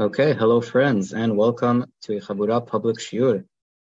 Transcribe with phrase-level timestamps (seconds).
[0.00, 3.44] Okay, hello friends, and welcome to Habura public shiur,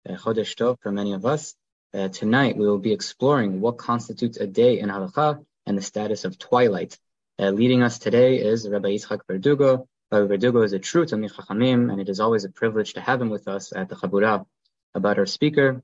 [0.08, 1.56] Chodesh Tov for many of us.
[1.96, 6.24] Uh, tonight we will be exploring what constitutes a day in halacha and the status
[6.24, 6.96] of twilight.
[7.40, 9.88] Uh, leading us today is Rabbi Yitzchak Berdugo.
[10.12, 13.20] Rabbi Berdugo is a true Talmid Chachamim, and it is always a privilege to have
[13.20, 14.46] him with us at the Habura.
[14.94, 15.82] About our speaker,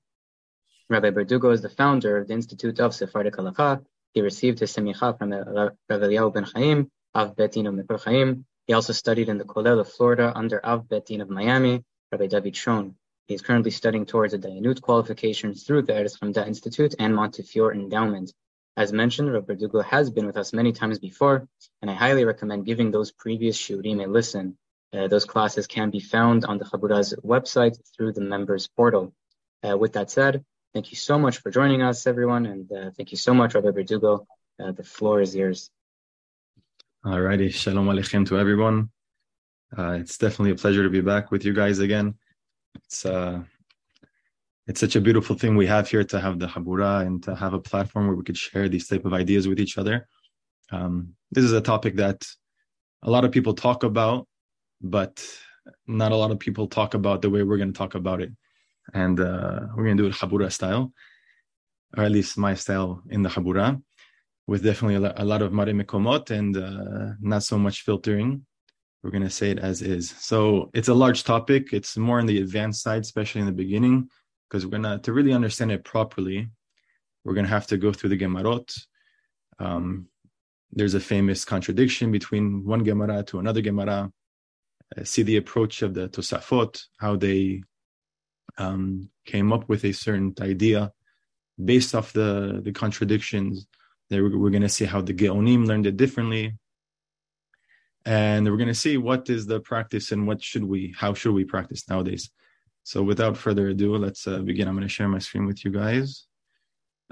[0.87, 3.83] Rabbi Berdugo is the founder of the Institute of Sephardic Halacha.
[4.13, 9.27] He received his semicha from Rabbi Eliyahu ben Chaim, of Mikor Chaim, he also studied
[9.27, 12.95] in the Kollel of Florida under Av Bet Din of Miami, Rabbi David Schon.
[13.27, 18.31] He is currently studying towards a Dayanut qualification through the Hamda Institute and Montefiore Endowment.
[18.77, 21.49] As mentioned, Rabbi Berdugo has been with us many times before,
[21.81, 24.57] and I highly recommend giving those previous shiurim a listen.
[24.93, 29.13] Uh, those classes can be found on the Habura's website through the members portal.
[29.67, 33.11] Uh, with that said, thank you so much for joining us, everyone, and uh, thank
[33.11, 34.25] you so much, Rabbi Berdugo.
[34.63, 35.69] Uh, the floor is yours.
[37.03, 38.91] Alrighty, shalom aleichem to everyone.
[39.75, 42.13] Uh, it's definitely a pleasure to be back with you guys again.
[42.75, 43.41] It's uh,
[44.67, 47.55] it's such a beautiful thing we have here to have the habura and to have
[47.55, 50.07] a platform where we could share these type of ideas with each other.
[50.71, 52.23] Um, this is a topic that
[53.01, 54.27] a lot of people talk about,
[54.79, 55.25] but
[55.87, 58.29] not a lot of people talk about the way we're going to talk about it.
[58.93, 60.93] And uh, we're going to do it habura style,
[61.97, 63.81] or at least my style in the habura
[64.51, 68.45] with definitely a lot of Mare Mekomot and uh, not so much filtering.
[69.01, 70.09] We're going to say it as is.
[70.19, 71.71] So it's a large topic.
[71.71, 74.09] It's more on the advanced side, especially in the beginning,
[74.43, 76.49] because we're going to, to really understand it properly,
[77.23, 78.77] we're going to have to go through the Gemarot.
[79.57, 80.07] Um,
[80.73, 84.11] there's a famous contradiction between one Gemara to another Gemara.
[84.97, 87.63] Uh, see the approach of the Tosafot, how they
[88.57, 90.91] um, came up with a certain idea
[91.63, 93.65] based off the, the contradictions
[94.19, 96.57] we're, we're going to see how the Geonim learned it differently.
[98.03, 101.33] And we're going to see what is the practice and what should we, how should
[101.33, 102.31] we practice nowadays.
[102.83, 104.67] So without further ado, let's uh, begin.
[104.67, 106.25] I'm going to share my screen with you guys.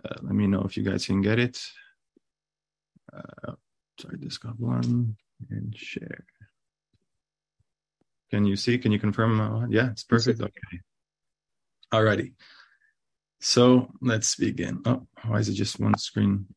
[0.04, 1.62] Uh, let me know if you guys can get it.
[3.14, 3.54] Uh,
[4.00, 5.16] sorry, this got one
[5.50, 6.26] and share.
[8.32, 8.78] Can you see?
[8.78, 9.40] Can you confirm?
[9.40, 10.42] Uh, yeah, it's perfect.
[10.42, 10.80] Okay.
[11.94, 12.34] Alrighty.
[13.42, 14.82] So let's begin.
[14.86, 16.48] Oh, why is it just one screen?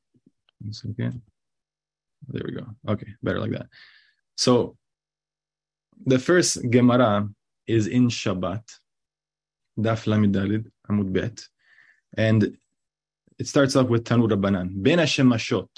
[0.62, 1.22] One second.
[2.28, 2.66] There we go.
[2.88, 3.66] Okay, better like that.
[4.36, 4.76] So
[6.06, 7.28] the first Gemara
[7.66, 8.62] is in Shabbat,
[9.78, 11.46] Daf Lamidalid Amud Bet,
[12.16, 12.56] and
[13.38, 14.70] it starts off with Tanu Rabbanan.
[14.82, 15.68] Ben Hashemashot,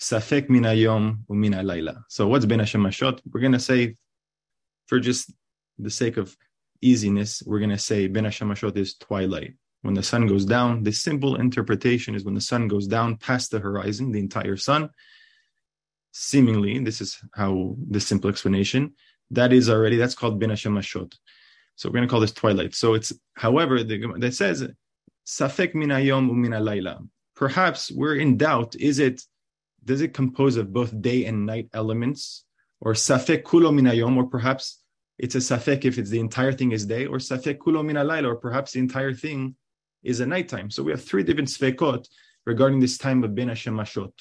[0.00, 2.02] Safek min hayom umin Layla.
[2.08, 3.20] So what's Ben Hashemashot?
[3.30, 3.96] We're going to say,
[4.86, 5.32] for just
[5.78, 6.34] the sake of
[6.80, 10.84] easiness, we're going to say Ben Hashemashot is twilight when the sun goes down.
[10.84, 14.90] The simple interpretation is when the sun goes down past the horizon, the entire sun.
[16.12, 18.94] Seemingly, this is how the simple explanation.
[19.30, 21.14] That is already that's called bin Mashot.
[21.76, 22.74] So we're going to call this twilight.
[22.74, 24.66] So it's, however, the, that says
[25.26, 27.08] safek min umina layla.
[27.34, 28.76] Perhaps we're in doubt.
[28.76, 29.22] Is it
[29.84, 32.44] does it compose of both day and night elements,
[32.80, 34.80] or safek kulo min or perhaps
[35.18, 38.36] it's a safek if it's the entire thing is day, or safek kulo min or
[38.36, 39.56] perhaps the entire thing
[40.02, 40.70] is a nighttime.
[40.70, 42.06] So we have three different svekot
[42.46, 44.12] regarding this time of Ben Hashem Mashot.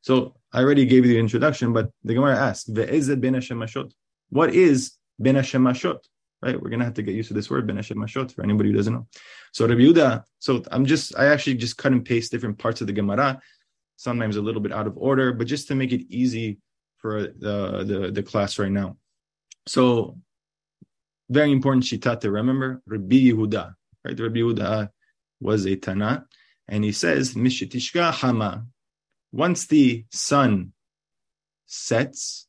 [0.00, 3.92] So I already gave you the introduction, but the Gemara asks, Ve'ezeh Ben Hashem Mashot?
[4.30, 5.98] What is Ben Hashem Mashot?
[6.42, 6.60] Right?
[6.60, 8.76] We're to have to get used to this word, Ben Hashem Mashot, for anybody who
[8.76, 9.06] doesn't know.
[9.52, 12.86] So Rabbi Yehuda, so I'm just, I actually just cut and paste different parts of
[12.86, 13.40] the Gemara,
[13.96, 16.58] sometimes a little bit out of order, but just to make it easy
[16.98, 18.96] for the, the, the class right now.
[19.66, 20.18] So
[21.30, 23.74] very important shita to remember, Rabbi Yehuda.
[24.06, 24.20] Right?
[24.20, 24.86] Rabbi Yehuda uh,
[25.40, 26.26] was a Tana,
[26.68, 28.64] and he says, Mishitishka Hama.
[29.32, 30.72] Once the sun
[31.66, 32.46] sets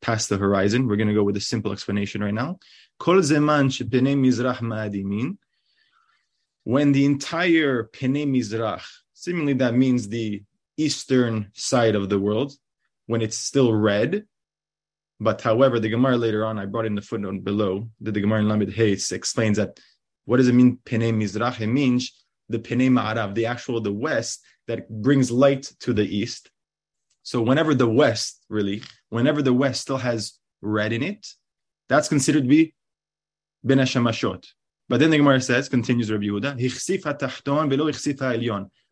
[0.00, 2.58] past the horizon, we're going to go with a simple explanation right now.
[2.98, 5.36] Kol zeman mizrach ma'adimin.
[6.64, 10.42] When the entire pene mizrach, seemingly that means the
[10.78, 12.54] eastern side of the world,
[13.06, 14.24] when it's still red,
[15.20, 18.40] but however, the Gemara later on, I brought in the footnote below, that the Gemara
[18.40, 19.78] in Lamed Hayes explains that
[20.30, 21.58] what does it mean, Pene Mizrach?
[21.66, 26.52] Means the Pene Ma'arav, the actual, the west that brings light to the east.
[27.24, 31.26] So whenever the west, really, whenever the west still has red in it,
[31.88, 32.74] that's considered to be
[33.64, 34.46] Ben Hashemashot.
[34.88, 36.54] But then the Gemara says, continues Rabbi Yehuda,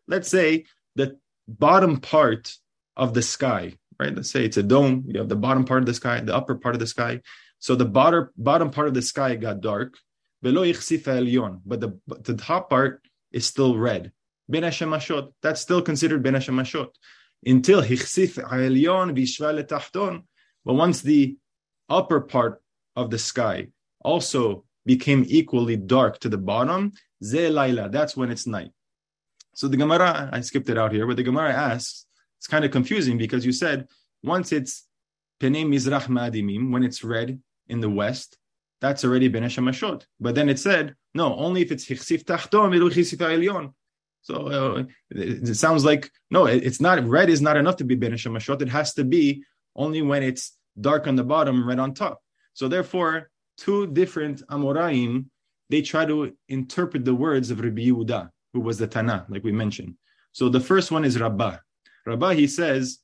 [0.09, 0.65] Let's say
[0.97, 2.53] the bottom part
[2.97, 4.13] of the sky, right?
[4.13, 5.05] Let's say it's a dome.
[5.07, 7.21] You have the bottom part of the sky, the upper part of the sky.
[7.59, 9.95] So the bottom bottom part of the sky got dark,
[10.41, 13.01] but the, the top part
[13.31, 14.11] is still red.
[14.47, 16.89] Ben Hashemashot, that's still considered Ben Hashemashot.
[17.45, 20.23] Until Hichsif Elyon Vishva Letachton,
[20.65, 21.37] but once the
[21.87, 22.61] upper part
[22.95, 23.67] of the sky
[24.01, 26.91] also became equally dark to the bottom,
[27.23, 28.71] ze laila, that's when it's night.
[29.53, 32.05] So the Gemara, I skipped it out here, but the Gemara asks,
[32.37, 33.87] it's kind of confusing because you said
[34.23, 34.87] once it's
[35.39, 38.37] Penei Mizrach Ma'adimim, when it's red in the west,
[38.81, 40.05] that's already Ben Hashamashot.
[40.19, 43.73] But then it said, no, only if it's Hichsif Tachtom, Hichsif Elyon.
[44.21, 47.83] So uh, it, it, sounds like, no, it, it's not, red is not enough to
[47.83, 48.61] be Ben Hashamashot.
[48.61, 49.43] It has to be
[49.75, 52.21] only when it's dark on the bottom, red on top.
[52.53, 55.25] So therefore, two different Amoraim,
[55.69, 59.51] they try to interpret the words of Rabbi Yehuda, who was the Tana, like we
[59.51, 59.95] mentioned.
[60.31, 61.57] So the first one is Rabbah.
[62.05, 62.99] Rabbah, he says,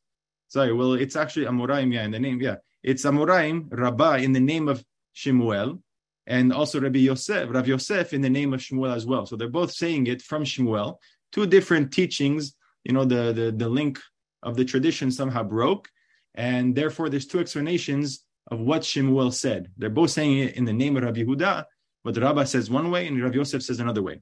[0.48, 2.56] sorry, well, it's actually Amoraim, yeah, in the name, yeah.
[2.84, 4.84] It's Amoraim, Rabbah, in the name of
[5.16, 5.82] Shemuel,
[6.28, 9.26] and also Rabbi Yosef, Rav Yosef, in the name of Shemuel as well.
[9.26, 11.00] So they're both saying it from Shemuel.
[11.32, 14.00] Two different teachings, you know, the, the, the link
[14.44, 15.90] of the tradition somehow broke,
[16.36, 19.72] and therefore there's two explanations of what Shemuel said.
[19.78, 21.66] They're both saying it in the name of Rabbi Yehuda,
[22.04, 24.22] but Rabbah says one way and Rav Yosef says another way.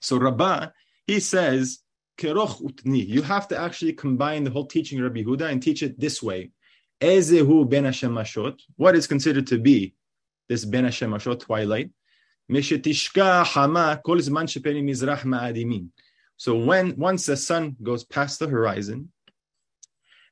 [0.00, 0.68] So Rabbah,
[1.06, 1.80] he says,
[2.18, 3.06] utni.
[3.06, 6.22] You have to actually combine the whole teaching of Rabbi Yehuda and teach it this
[6.22, 6.52] way.
[7.00, 8.60] Ezehu ben Hashemashot.
[8.76, 9.94] What is considered to be
[10.48, 11.90] this ben Hashemashot twilight?
[12.50, 15.88] Mishetishka hama kol zman shepeni mizrach ma'adimin.
[16.36, 19.10] So when once the sun goes past the horizon,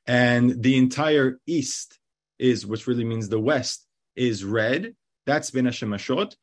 [0.05, 1.97] and the entire east
[2.37, 4.95] is, which really means the west, is red.
[5.25, 6.35] That's ben Hashemashot.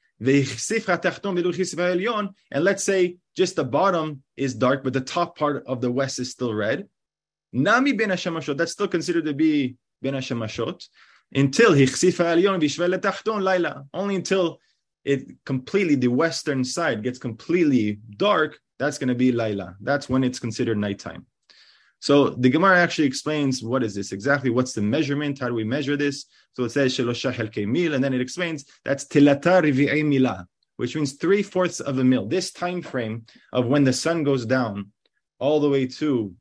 [2.53, 6.19] And let's say just the bottom is dark, but the top part of the west
[6.19, 6.89] is still red.
[7.53, 8.57] Nami ben Hashemashot.
[8.57, 10.89] That's still considered to be ben Hashemashot.
[11.32, 11.75] Until
[13.41, 13.85] laila.
[13.94, 14.59] Only until
[15.05, 18.59] it completely the western side gets completely dark.
[18.79, 19.77] That's going to be laila.
[19.81, 21.27] That's when it's considered nighttime.
[22.00, 24.50] So the Gemara actually explains what is this exactly?
[24.50, 25.38] What's the measurement?
[25.38, 26.25] How do we measure this?
[26.55, 30.97] So it says shelosha helkei mil, and then it explains that's tilata rivi'ei mila, which
[30.97, 32.26] means three fourths of a mil.
[32.26, 34.93] This time frame of when the sun goes down
[35.38, 36.35] all the way to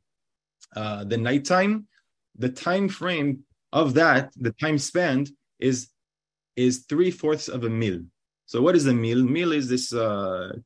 [0.74, 1.86] uh, the nighttime,
[2.36, 5.88] the time frame of that, the time spent is
[6.56, 8.00] is three fourths of a mil.
[8.46, 9.22] So what is a mil?
[9.24, 9.92] Mil is this.
[9.92, 10.56] Uh,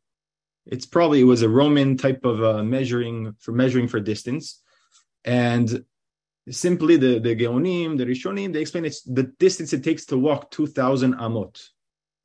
[0.66, 4.62] it's probably it was a Roman type of uh, measuring for measuring for distance
[5.24, 5.84] and
[6.50, 10.50] simply the, the Geonim, the Rishonim, they explain it's the distance it takes to walk
[10.50, 11.68] 2,000 amot,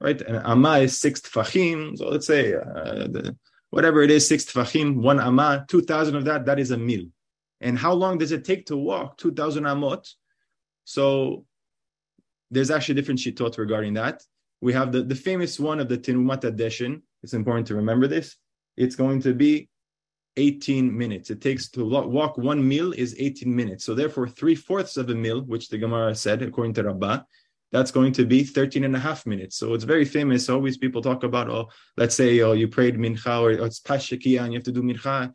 [0.01, 0.19] right?
[0.21, 3.37] And amma is six tfachim, so let's say uh, the,
[3.69, 7.05] whatever it is, six tfachim, one amma, 2,000 of that, that is a mil.
[7.61, 10.13] And how long does it take to walk 2,000 amot?
[10.89, 11.45] So
[12.49, 14.23] there's actually different shitot regarding that.
[14.59, 17.03] We have the, the famous one of the Terumat HaDeshen.
[17.21, 18.37] It's important to remember this.
[18.75, 19.69] It's going to be
[20.37, 21.29] 18 minutes.
[21.29, 23.85] It takes to walk one mil is 18 minutes.
[23.85, 27.19] So therefore, three fourths of a mil, which the Gemara said, according to Rabbah,
[27.71, 29.57] that's going to be 13 and a half minutes.
[29.57, 30.49] So it's very famous.
[30.49, 34.41] Always people talk about, oh, let's say, oh, you prayed mincha or oh, it's pashakia
[34.41, 35.31] and you have to do mincha.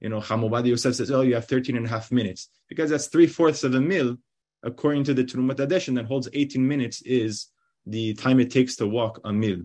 [0.00, 2.50] You know, Hamobadi Yosef says, oh, you have 13 and a half minutes.
[2.68, 4.18] Because that's three fourths of a mil,
[4.62, 7.48] according to the Terumat HaDeshen, that holds 18 minutes is
[7.86, 9.62] the time it takes to walk a mil.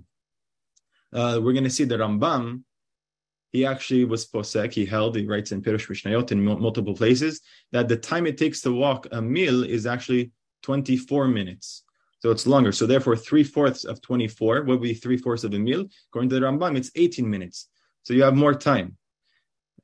[1.11, 2.63] Uh, we're going to see the Rambam,
[3.53, 4.73] he actually was posek.
[4.73, 5.15] He held.
[5.15, 7.39] He writes in Pirush Mishnayot in multiple places
[7.71, 10.31] that the time it takes to walk a mil is actually
[10.63, 11.83] 24 minutes.
[12.19, 12.71] So it's longer.
[12.71, 15.85] So therefore, three fourths of 24 would be three fourths of a mil.
[16.09, 17.69] According to the Rambam, it's 18 minutes.
[18.01, 18.97] So you have more time.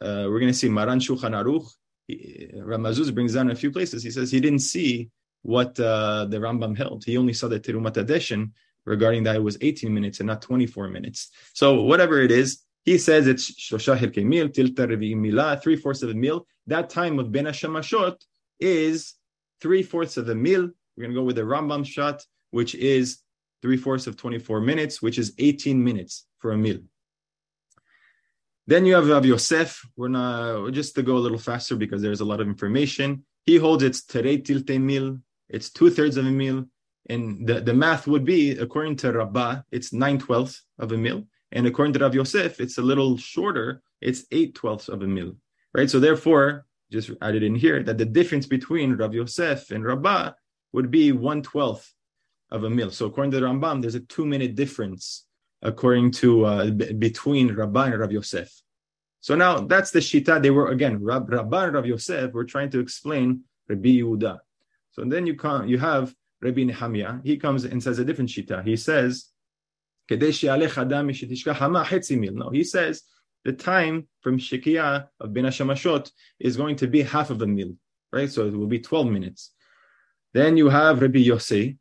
[0.01, 1.70] Uh, we're going to see Maran Shulchan Aruch.
[2.10, 4.04] Ramazuz brings down a few places.
[4.04, 5.10] He says he didn't see
[5.42, 7.04] what uh, the Rambam held.
[7.06, 8.51] He only saw the Terumat HaDeshen
[8.86, 11.30] regarding that it was 18 minutes and not 24 minutes.
[11.54, 16.10] So whatever it is, he says it's Shosha Hilkei Mil, Tilta Milah, three fourths of
[16.10, 16.48] a mil.
[16.68, 18.16] That time of Ben Hashamashot
[18.60, 19.16] is
[19.62, 20.70] three fourths of a mil.
[20.96, 23.20] We're going to go with the Rambam shot, which is
[23.62, 26.80] three fourths of 24 minutes, which is 18 minutes for a mil.
[28.70, 29.84] Then you have Rav Yosef.
[29.98, 33.24] We're not just to go a little faster because there's a lot of information.
[33.48, 35.18] He holds it's terei tilte mil.
[35.56, 36.66] It's two thirds of a mil,
[37.10, 41.24] and the, the math would be according to Rabbah, it's nine twelfths of a mil.
[41.52, 43.82] And according to Rav Yosef, it's a little shorter.
[44.02, 45.32] It's eight twelfths of a mil,
[45.74, 45.90] right?
[45.90, 50.34] So therefore, just added in here that the difference between Rav Yosef and Rabbah
[50.74, 51.92] would be one twelfth
[52.52, 52.92] of a mil.
[52.92, 55.26] So according to the Rambam, there's a two minute difference
[55.62, 58.50] according to uh, b- between Rabbah and Rav Yosef.
[59.22, 60.42] So now that's the shita.
[60.42, 64.39] They were again Rab, Rabbah and Rav Yosef were trying to explain Rabbi Yehuda.
[64.92, 67.20] So then you come, you have Rabbi Nehemiah.
[67.24, 68.66] He comes and says a different shita.
[68.66, 69.30] He says
[70.10, 70.18] no,
[72.50, 73.04] he says
[73.46, 77.75] the time from Shekiah of Ben Hashamashot is going to be half of a mil,
[78.12, 78.30] right?
[78.30, 79.51] So it will be 12 minutes.
[80.34, 81.78] Then you have Rabbi Yossi.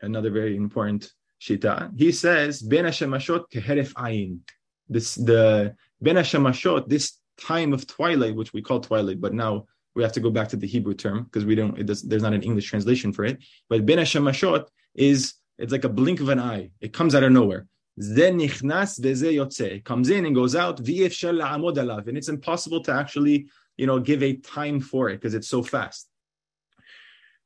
[0.00, 1.92] another very important shita.
[1.96, 4.40] He says, Ben Hashemashot keheref ayin.
[4.88, 10.02] This the Ben Hashemashot, this time of twilight, which we call twilight, but now we
[10.02, 11.84] have to go back to the Hebrew term because we don't.
[11.84, 13.38] Does, there's not an English translation for it.
[13.68, 16.70] But Ben Hashemashot is it's like a blink of an eye.
[16.80, 17.66] It comes out of nowhere.
[17.96, 20.78] It comes in and goes out.
[20.78, 25.64] And it's impossible to actually, you know, give a time for it because it's so
[25.64, 26.07] fast.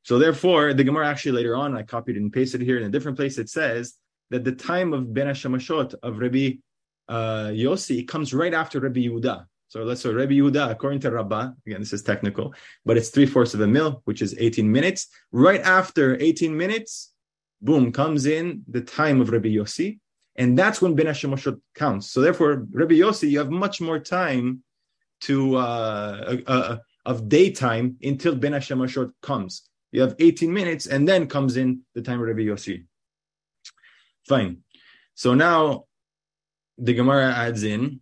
[0.03, 3.17] So therefore, the Gemara actually later on, I copied and pasted here in a different
[3.17, 3.39] place.
[3.39, 3.95] It says
[4.31, 6.55] that the time of Ben Hashamashot of Rabbi
[7.09, 9.47] uh, Yossi comes right after Rabbi Yehuda.
[9.69, 12.53] So let's say Rabbi Yehuda, according to Rabbah, again, this is technical,
[12.85, 15.09] but it's three fourths of a mil, which is 18 minutes.
[15.31, 17.13] Right after 18 minutes,
[17.63, 19.99] boom, comes in the time of Rabbi Yossi.
[20.37, 22.11] And that's when Ben Hashamashot counts.
[22.11, 24.63] So therefore, Rabbi Yossi, you have much more time
[25.23, 29.69] to uh, uh, uh of daytime until Ben Hashamashot comes.
[29.93, 32.85] You have 18 minutes, and then comes in the time of Rabbi Yossi.
[34.27, 34.59] Fine.
[35.15, 35.85] So now
[36.79, 38.01] the Gemara adds in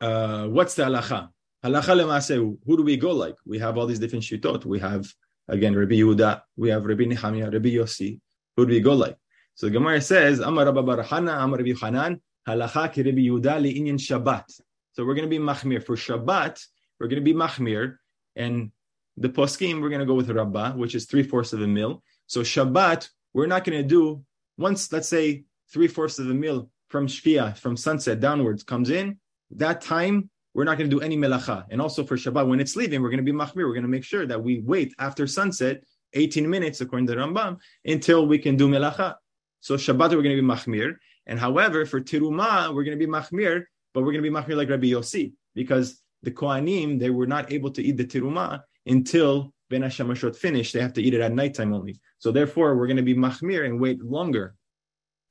[0.00, 1.30] uh, what's the halacha?
[1.64, 3.34] Halacha lemase, who do we go like?
[3.44, 4.64] We have all these different shitot.
[4.64, 5.12] We have
[5.48, 8.20] again Rabbi Yehuda, we have Rabbi Nehemiah, Rabbi Yossi.
[8.56, 9.16] Who do we go like?
[9.54, 13.98] So the Gemara says, Amar Rabbi Barahana, Amar Rabbi Hanan, halacha ki Rabbi Yehuda li'inyan
[13.98, 14.60] Shabbat.
[14.92, 16.64] So we're going to be machmir for Shabbat.
[17.00, 17.96] We're going to be machmir,
[18.36, 18.70] and
[19.18, 22.02] the poskim, we're going to go with Rabbah, which is three fourths of a mil.
[22.26, 24.22] So Shabbat, we're not going to do
[24.56, 29.18] once, let's say, three fourths of a mil from Shkia, from sunset downwards, comes in.
[29.50, 31.66] That time, we're not going to do any melacha.
[31.70, 33.66] And also for Shabbat, when it's leaving, we're going to be machmir.
[33.66, 35.82] We're going to make sure that we wait after sunset,
[36.14, 39.16] 18 minutes, according to Rambam, until we can do melacha.
[39.60, 40.94] So Shabbat, we're going to be machmir.
[41.26, 44.56] And however, for Tiruma, we're going to be machmir, but we're going to be machmir
[44.56, 49.52] like Rabbi Yossi, because the Kohanim, they were not able to eat the Tiruma until
[49.70, 50.72] Ben Hashamashot finished.
[50.72, 52.00] They have to eat it at nighttime only.
[52.18, 54.54] So therefore, we're going to be machmir and wait longer.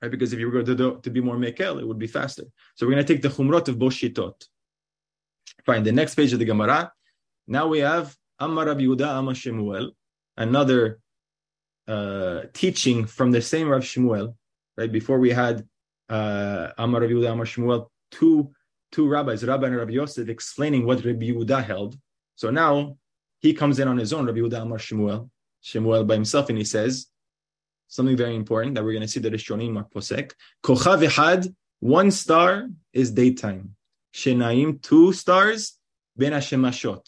[0.02, 0.12] Right?
[0.12, 2.44] Because if you were to, to be more mekel, it would be faster.
[2.76, 4.46] So we're going to take the chumrot of boshitot.
[5.66, 5.84] Fine.
[5.84, 6.92] The next page of the Gemara.
[7.48, 9.92] Now we have Amar Rabbi Yehuda Amar Shemuel,
[10.36, 11.00] another
[11.88, 14.36] uh, teaching from the same Rav Shmuel.
[14.78, 15.66] Right before we had
[16.10, 18.52] uh, Amar Rabbi Yehuda Amar Shmuel, two
[18.92, 21.98] two rabbis, Rabbi and Rabbi Yosef, explaining what Rabbi Yehuda held.
[22.36, 22.98] So now
[23.39, 25.29] he comes in on his own, Rabbi Yehuda Amar Shemuel,
[25.62, 27.08] Shemuel by himself, and he says
[27.88, 30.34] something very important that we're going to see that Rishonim Mark Posek.
[30.63, 33.75] Kochav Echad, one star is daytime.
[34.13, 35.77] Shenaim, two stars,
[36.15, 37.06] Ben Hashemashot.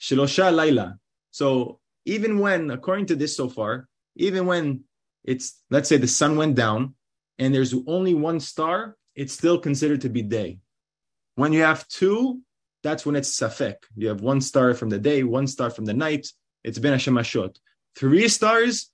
[0.00, 0.98] Shelosha Laila.
[1.30, 4.84] So even when, according to this so far, even when
[5.24, 6.94] it's, let's say the sun went down
[7.38, 10.58] and there's only one star, it's still considered to be day.
[11.36, 12.40] When you have two,
[12.86, 13.76] that's when it's safek.
[13.96, 16.28] You have one star from the day, one star from the night.
[16.62, 17.56] It's ben Hashemashot.
[17.96, 18.92] Three stars,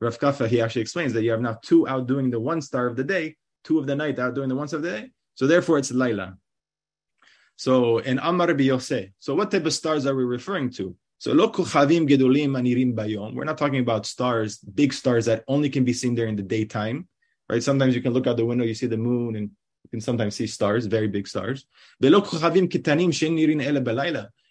[0.00, 2.96] Rav Kafa, he actually explains that you have now two outdoing the one star of
[2.96, 5.10] the day, two of the night outdoing the ones of the day.
[5.36, 6.36] So therefore it's Laila.
[7.56, 9.12] So in Amar Biyose.
[9.18, 10.94] So what type of stars are we referring to?
[11.18, 13.34] So lo chavim gedolim anirim bayom.
[13.34, 17.08] We're not talking about stars, big stars that only can be seen during the daytime,
[17.48, 17.62] right?
[17.62, 19.50] Sometimes you can look out the window, you see the moon and
[19.90, 21.66] can sometimes see stars, very big stars.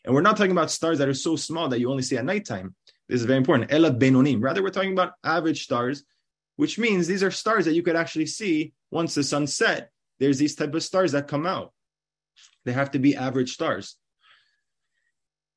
[0.05, 2.25] And we're not talking about stars that are so small that you only see at
[2.25, 2.75] nighttime.
[3.07, 3.71] This is very important.
[3.71, 6.03] Rather, we're talking about average stars,
[6.57, 9.91] which means these are stars that you could actually see once the sun set.
[10.19, 11.73] There's these type of stars that come out.
[12.65, 13.95] They have to be average stars.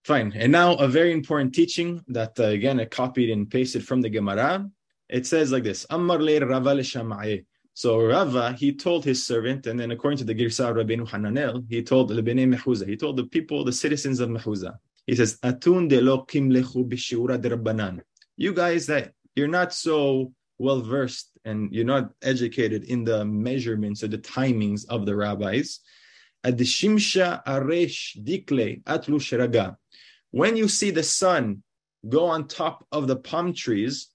[0.04, 0.32] Fine.
[0.34, 4.10] And now a very important teaching that uh, again I copied and pasted from the
[4.10, 4.68] Gemara.
[5.08, 6.18] It says like this: Amar
[7.74, 11.82] so Rava, he told his servant, and then according to the Girsa Rabbeinu Hananel, he
[11.82, 14.76] told Lebene Mehuza, he told the people, the citizens of Mehuza,
[15.06, 18.00] he says, Atun de lo kimlechu b'shiura derabbanan.
[18.36, 24.04] You guys that you're not so well versed and you're not educated in the measurements
[24.04, 25.80] or the timings of the rabbis.
[26.44, 29.76] Adishimsha aresh dikle atlu sheraga.
[30.30, 31.62] When you see the sun
[32.08, 34.08] go on top of the palm trees,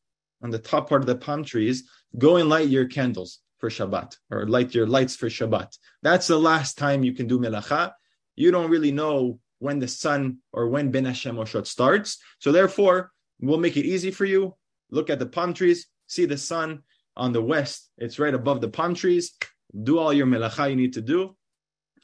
[0.44, 4.18] on the top part of the palm trees, go and light your candles for Shabbat
[4.30, 5.78] or light your lights for Shabbat.
[6.02, 7.94] That's the last time you can do melacha.
[8.36, 12.20] You don't really know when the sun or when Ben Hashem Oshot starts.
[12.40, 13.12] So therefore,
[13.42, 14.56] we'll make it easy for you.
[14.92, 16.84] Look at the palm trees, see the sun
[17.16, 17.90] on the west.
[17.98, 19.36] It's right above the palm trees.
[19.84, 21.36] Do all your melacha you need to do,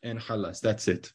[0.01, 0.60] and halas.
[0.60, 1.13] That's it.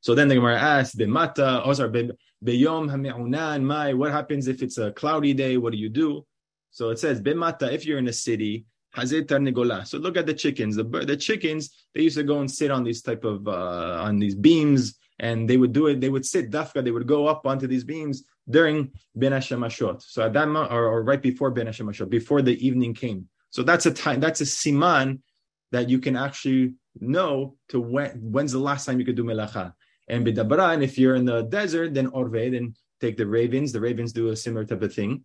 [0.00, 2.10] So then the Gemara asks, "Bemata, or sorry,
[2.44, 3.94] beyom hami'unan mai.
[3.94, 5.56] What happens if it's a cloudy day?
[5.56, 6.26] What do you do?"
[6.70, 8.66] So it says, "Bemata, if you're in a city,
[9.06, 10.76] so look at the chickens.
[10.76, 14.18] The the chickens they used to go and sit on these type of uh, on
[14.18, 16.00] these beams and they would do it.
[16.00, 16.84] They would sit dafka.
[16.84, 20.02] They would go up onto these beams during Ben Hashemashot.
[20.02, 23.28] So at that or, or right before Ben Hashemashot, before the evening came.
[23.50, 24.20] So that's a time.
[24.20, 25.20] That's a siman
[25.72, 29.72] that you can actually know to when when's the last time you could do melacha.
[30.08, 33.72] And bidabra, and if you're in the desert, then orve, then take the ravens.
[33.72, 35.24] The ravens do a similar type of thing.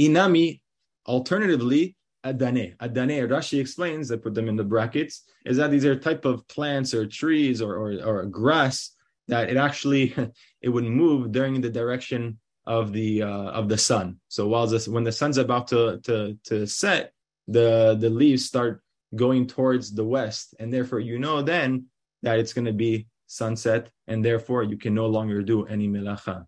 [0.00, 0.60] Inami,
[1.06, 1.96] alternatively,
[2.32, 2.76] adane.
[2.78, 6.46] Adane, Rashi explains, I put them in the brackets, is that these are type of
[6.48, 8.96] plants or trees or, or, or grass
[9.28, 10.14] that it actually
[10.62, 14.18] it would move during the direction of the uh, of the sun.
[14.28, 17.12] So while this, when the sun's about to, to to set,
[17.46, 18.82] the the leaves start
[19.14, 21.86] going towards the west, and therefore you know then
[22.22, 26.46] that it's going to be sunset, and therefore you can no longer do any melacha.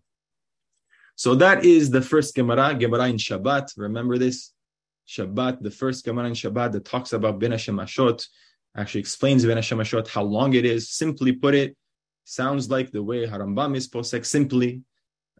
[1.15, 3.73] So that is the first Gemara, Gemara in Shabbat.
[3.77, 4.53] Remember this?
[5.09, 8.27] Shabbat, the first Gemara in Shabbat that talks about Ben Hashemashot,
[8.77, 10.91] actually explains Ben Hashemashot, how long it is.
[10.91, 11.75] Simply put it,
[12.25, 14.83] sounds like the way Harambam is posek, simply.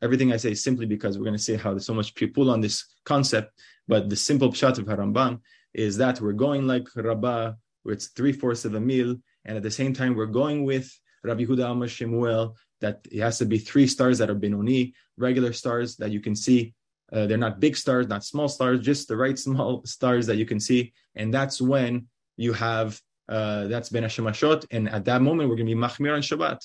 [0.02, 2.50] Everything I say is simply because we're going to say how there's so much people
[2.50, 3.52] on this concept,
[3.88, 5.42] but the simple pshat of Harambam
[5.74, 9.72] is that we're going like Rabbah, where it's three-fourths of a meal, and at the
[9.72, 10.92] same time we're going with
[11.24, 15.54] Rabbi Huda Amar Shemuel, that it has to be three stars that are Benoni, regular
[15.54, 16.74] stars that you can see.
[17.12, 20.46] Uh, they're not big stars, not small stars, just the right small stars that you
[20.46, 20.94] can see.
[21.16, 24.66] And that's when you have, uh, that's Ben Hashemashot.
[24.72, 26.60] And at that moment, we're going to be Machmir on Shabbat.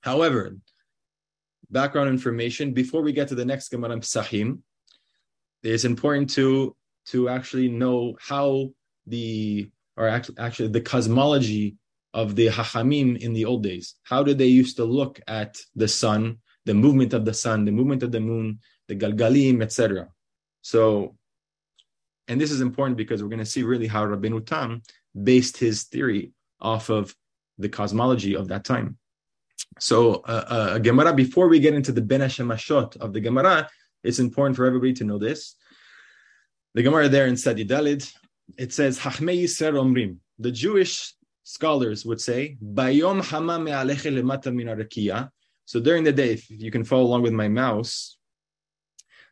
[0.00, 0.56] However,
[1.70, 4.60] background information, before we get to the next Gemara Psahim,
[5.62, 8.70] it's important to, to actually know how
[9.06, 11.76] the, or actually, actually the cosmology
[12.14, 13.94] of the Hachamim in the old days.
[14.04, 17.72] How did they used to look at the sun, the movement of the sun, the
[17.72, 20.08] movement of the moon, the Galgalim, etc.
[20.62, 21.16] So,
[22.26, 24.82] and this is important because we're going to see really how Rabbeinu Tam
[25.22, 27.14] based his theory off of
[27.58, 28.98] the cosmology of that time.
[29.78, 33.68] So, uh, uh, Gemara, before we get into the Ben Hashemashot of the Gemara,
[34.02, 35.54] it's important for everybody to know this.
[36.74, 38.12] The Gemara there in Sadi Dalid,
[38.56, 40.16] it says, Hachmei Yisrael Omrim.
[40.38, 45.28] The Jewish scholars would say, Bayom hama lemata min
[45.64, 48.17] So during the day, if you can follow along with my mouse.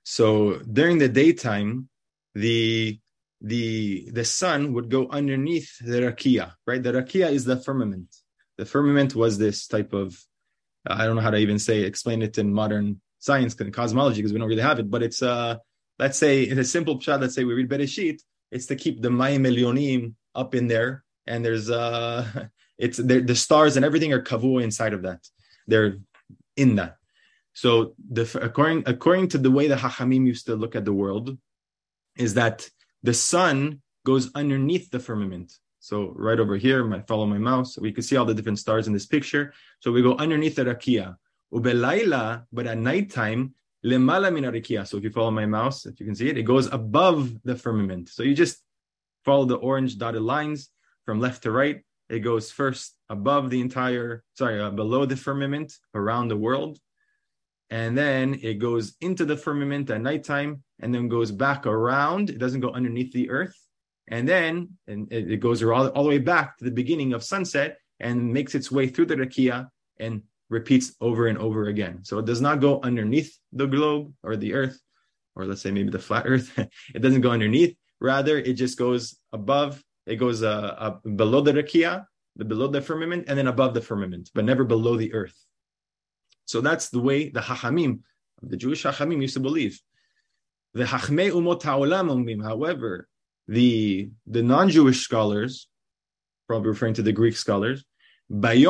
[0.09, 1.88] So during the daytime,
[2.37, 3.01] the
[3.40, 6.81] the the sun would go underneath the rakia, right?
[6.81, 8.14] The rakia is the firmament.
[8.57, 10.16] The firmament was this type of
[10.87, 14.33] I don't know how to even say explain it in modern science and cosmology because
[14.33, 15.57] we don't really have it, but it's uh
[15.99, 18.21] let's say in a simple shot, let's say we read Bereshit,
[18.53, 22.47] it's to keep the Mayim Elyonim up in there and there's uh
[22.79, 25.27] it's the stars and everything are kavu inside of that
[25.66, 25.97] they're
[26.57, 26.97] in that
[27.57, 31.38] so the according according to the way the hachamim used to look at the world
[32.14, 32.69] is that
[33.03, 35.55] the sun goes underneath the firmament.
[35.81, 38.88] So right over here my follow my mouse we can see all the different stars
[38.88, 39.55] in this picture.
[39.81, 41.16] So we go underneath the rakia.
[41.51, 44.87] Ubelaila but at nighttime lemala min rakia.
[44.87, 47.57] So if you follow my mouse if you can see it it goes above the
[47.57, 48.11] firmament.
[48.11, 48.59] So you just
[49.25, 50.69] follow the orange dotted lines
[51.07, 51.81] from left to right.
[52.11, 56.79] It goes first above the entire, sorry, uh, below the firmament around the world.
[57.71, 62.31] And then it goes into the firmament at nighttime and then goes back around.
[62.31, 63.57] It doesn't go underneath the earth.
[64.09, 67.79] And then and it goes all, all the way back to the beginning of sunset
[67.99, 72.05] and makes its way through the rakia and repeats over and over again.
[72.05, 74.79] So it does not go underneath the globe or the earth,
[75.35, 76.57] or let's say maybe the flat earth.
[76.95, 77.77] it doesn't go underneath.
[78.01, 83.25] Rather, it just goes above it goes uh, below the rakia, the below the firmament,
[83.29, 85.35] and then above the firmament, but never below the earth.
[86.47, 88.01] So that's the way the Hachamim,
[88.43, 89.81] the Jewish Hachamim, used to believe.
[90.75, 93.09] The Hachmei Umot Ha'olam however,
[93.49, 95.69] the the non-Jewish scholars,
[96.47, 97.85] probably referring to the Greek scholars,
[98.29, 98.65] They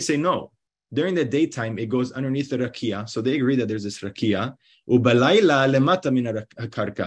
[0.00, 0.52] say no.
[0.90, 4.54] During the daytime, it goes underneath the rakia, so they agree that there's this rakia.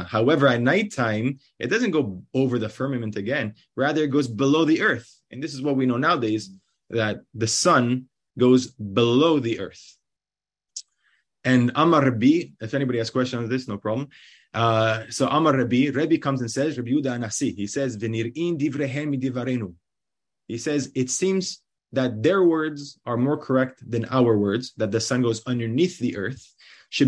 [0.08, 3.56] However, at nighttime, it doesn't go over the firmament again.
[3.76, 5.12] Rather, it goes below the earth.
[5.32, 6.52] And this is what we know nowadays
[6.92, 9.98] that the sun goes below the earth.
[11.44, 14.10] And Amar Rabbi, if anybody has questions on this, no problem.
[14.54, 19.74] Uh, so Amar Rabbi, Rabbi comes and says, Rabbi Yuda Anasi, he says, divrehem.
[20.48, 21.62] He says, it seems
[21.94, 26.18] that their words are more correct than our words, that the sun goes underneath the
[26.18, 26.54] earth.
[26.94, 27.06] the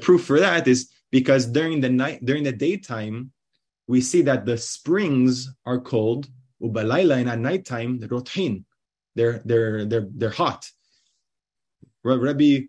[0.00, 3.32] proof for that is because during the night, during the daytime,
[3.86, 6.28] we see that the springs are cold,
[6.64, 8.64] ubalayla, and at nighttime, rothin,
[9.14, 10.70] they're they're they're they're hot.
[12.02, 12.66] What Rabbi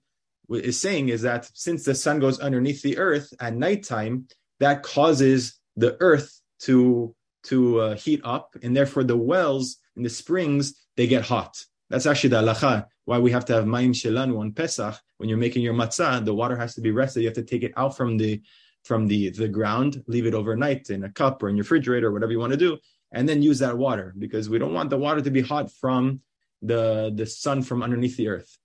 [0.50, 4.28] is saying is that since the sun goes underneath the earth at nighttime,
[4.60, 10.10] that causes the earth to to uh, heat up, and therefore the wells in the
[10.10, 11.56] springs, they get hot.
[11.90, 14.96] That's actually the halacha, why we have to have mayim shelanu on Pesach.
[15.18, 17.22] When you're making your matzah, the water has to be rested.
[17.22, 18.42] You have to take it out from the
[18.84, 22.12] from the, the ground, leave it overnight in a cup or in your refrigerator, or
[22.12, 22.78] whatever you want to do,
[23.16, 26.20] and then use that water because we don't want the water to be hot from
[26.62, 28.58] the, the sun from underneath the earth.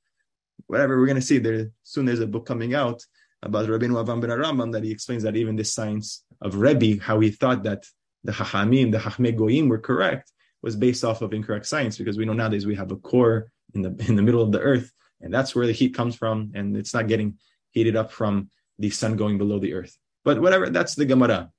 [0.66, 3.00] Whatever we're to see there soon, there's a book coming out
[3.42, 7.20] about Rabbeinu Avraham ben Rambam that he explains that even the science of Rebbe, how
[7.20, 7.84] he thought that
[8.24, 10.32] the Hachamim, the Hachme Goyim were correct,
[10.62, 13.82] was based off of incorrect science because we know nowadays we have a core in
[13.82, 16.76] the in the middle of the earth, and that's where the heat comes from, and
[16.76, 17.38] it's not getting
[17.70, 19.96] heated up from the sun going below the earth.
[20.24, 21.50] But whatever, that's the Gemara.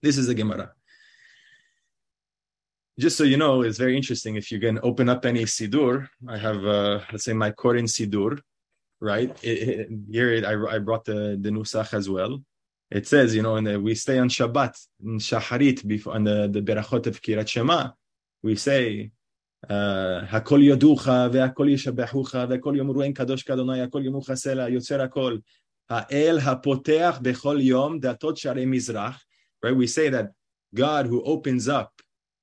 [0.00, 0.72] This is the Gemara
[2.98, 4.36] just so you know, it's very interesting.
[4.36, 8.40] If you can open up any Sidur, I have, uh, let's say, my Koren Sidur,
[9.00, 9.30] right?
[9.42, 12.42] It, it, here it, I, I, brought the, the Nusach as well.
[12.90, 16.60] It says, you know, and we stay on Shabbat, in Shacharit, before, on the, the
[16.60, 17.90] Berachot of Kirat Shema,
[18.42, 19.10] we say,
[19.70, 25.38] הכל יודוך והכל ישבחוך והכל יאמרו אין קדוש כאדוני הכל יאמרו חסלה יוצר הכל
[25.90, 29.24] האל הפותח בכל יום דלתות שערי מזרח
[29.64, 30.26] right we say that
[30.74, 32.01] God who opens up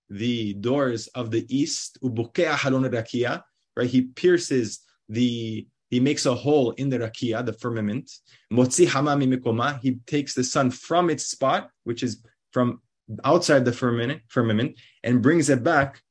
[0.10, 3.43] the doors of the east, ubukea
[3.76, 3.89] right?
[3.89, 8.12] He pierces the, he makes a hole in the rakia, the firmament.
[8.52, 12.82] Motzi hamami mikoma, he takes the sun from its spot, which is from
[13.24, 16.02] outside the firmament, firmament and brings it back.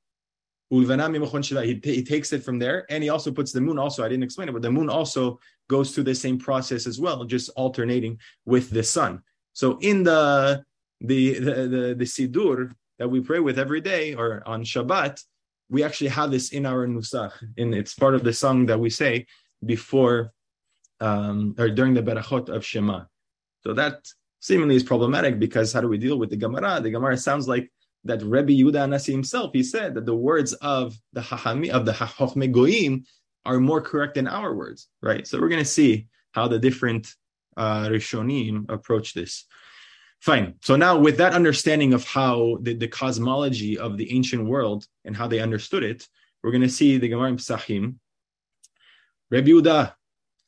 [0.71, 3.79] He, he takes it from there, and he also puts the moon.
[3.79, 7.01] Also, I didn't explain it, but the moon also goes through the same process as
[7.01, 9.23] well, just alternating with the sun.
[9.55, 10.63] So in the
[11.01, 15.23] the the the, the sidur, that we pray with every day or on Shabbat,
[15.71, 18.91] we actually have this in our nusach, and it's part of the song that we
[18.91, 19.27] say
[19.65, 20.33] before
[21.01, 23.05] um, or during the berachot of Shema.
[23.65, 24.07] So that
[24.41, 26.81] seemingly is problematic because how do we deal with the Gemara?
[26.81, 27.71] The Gemara sounds like
[28.05, 31.93] that Rebbe Yudah Nasi himself, he said that the words of the Hachami of the
[31.93, 33.05] Chochme Goyim
[33.45, 35.27] are more correct than our words, right?
[35.27, 37.15] So we're going to see how the different
[37.57, 39.45] uh, Rishonim approach this.
[40.21, 40.55] Fine.
[40.63, 45.17] So now, with that understanding of how the, the cosmology of the ancient world and
[45.17, 46.09] how they understood it,
[46.43, 47.97] we're going to see the Gemara in Pesachim.
[49.31, 49.93] Rebbe Yudah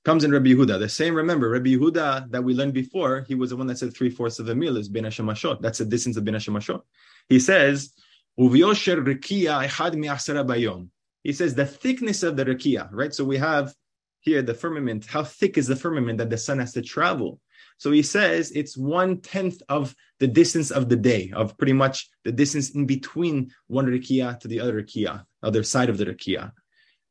[0.04, 0.78] comes in Rabbi Yehuda.
[0.78, 3.94] The same, remember, Rabbi Yehuda that we learned before, he was the one that said
[3.94, 5.60] three fourths of a meal is ben hashemashot.
[5.60, 6.80] That's the distance of ben hashemashot.
[7.28, 7.92] He says,
[8.38, 10.88] rikia echad bayom.
[11.22, 13.12] He says the thickness of the rikia, right?
[13.12, 13.74] So we have
[14.20, 15.06] here the firmament.
[15.06, 17.40] How thick is the firmament that the sun has to travel?
[17.78, 22.08] So he says it's one tenth of the distance of the day, of pretty much
[22.24, 26.52] the distance in between one rikia to the other rikia, other side of the rikia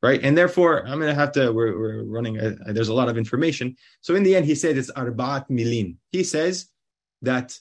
[0.02, 0.24] right?
[0.24, 1.52] And therefore, I'm going to have to.
[1.52, 2.38] We're, we're running.
[2.38, 3.76] A, there's a lot of information.
[4.02, 5.98] So in the end, he says it's arbaat milin.
[6.12, 6.68] He says
[7.22, 7.58] that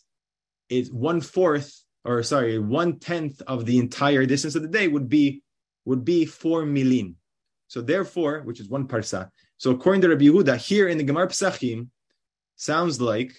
[0.69, 5.09] it's one fourth, or sorry, one tenth of the entire distance of the day would
[5.09, 5.43] be
[5.85, 7.15] would be four milin.
[7.69, 9.31] So therefore, which is one parsa.
[9.57, 11.89] So according to Rabbi Yehuda, here in the Gemara Pesachim,
[12.59, 13.33] sounds like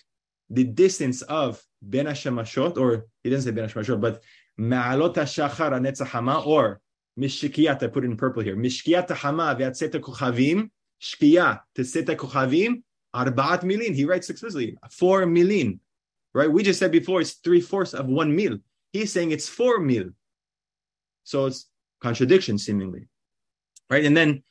[0.49, 4.23] the distance of Ben Hashemashot, or he doesn't say Ben Hashemashot, but
[4.60, 6.82] Ma'alot HaShachar HaNetzach or
[7.19, 8.55] Mishkiyat, I put in purple here.
[8.55, 10.69] Mishkiyat hama ve'atzeta kochavim.
[11.01, 12.82] Shkiya teseta kochavim.
[13.13, 13.93] Arbaat milin.
[13.93, 14.77] He writes explicitly.
[14.91, 15.79] Four milin.
[16.34, 16.51] Right?
[16.51, 18.58] We just said before it's three fourths of one meal.
[18.93, 20.10] He's saying it's four mil.
[21.23, 21.67] So it's
[22.01, 23.08] contradiction seemingly.
[23.89, 24.05] Right?
[24.05, 24.43] And then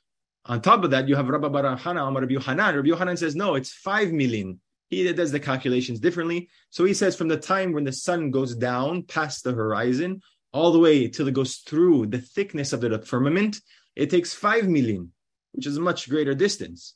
[0.49, 2.77] on top of that, you have Rabbi Barahana Amar Rabbi Yohanan.
[2.77, 4.59] Rabbi Yohanan says, no, it's five milin.
[4.89, 6.49] He does the calculations differently.
[6.71, 10.23] So he says from the time when the sun goes down past the horizon
[10.55, 13.61] all the way till it goes through the thickness of the firmament,
[13.95, 15.09] it takes five milin,
[15.53, 16.95] which is a much greater distance.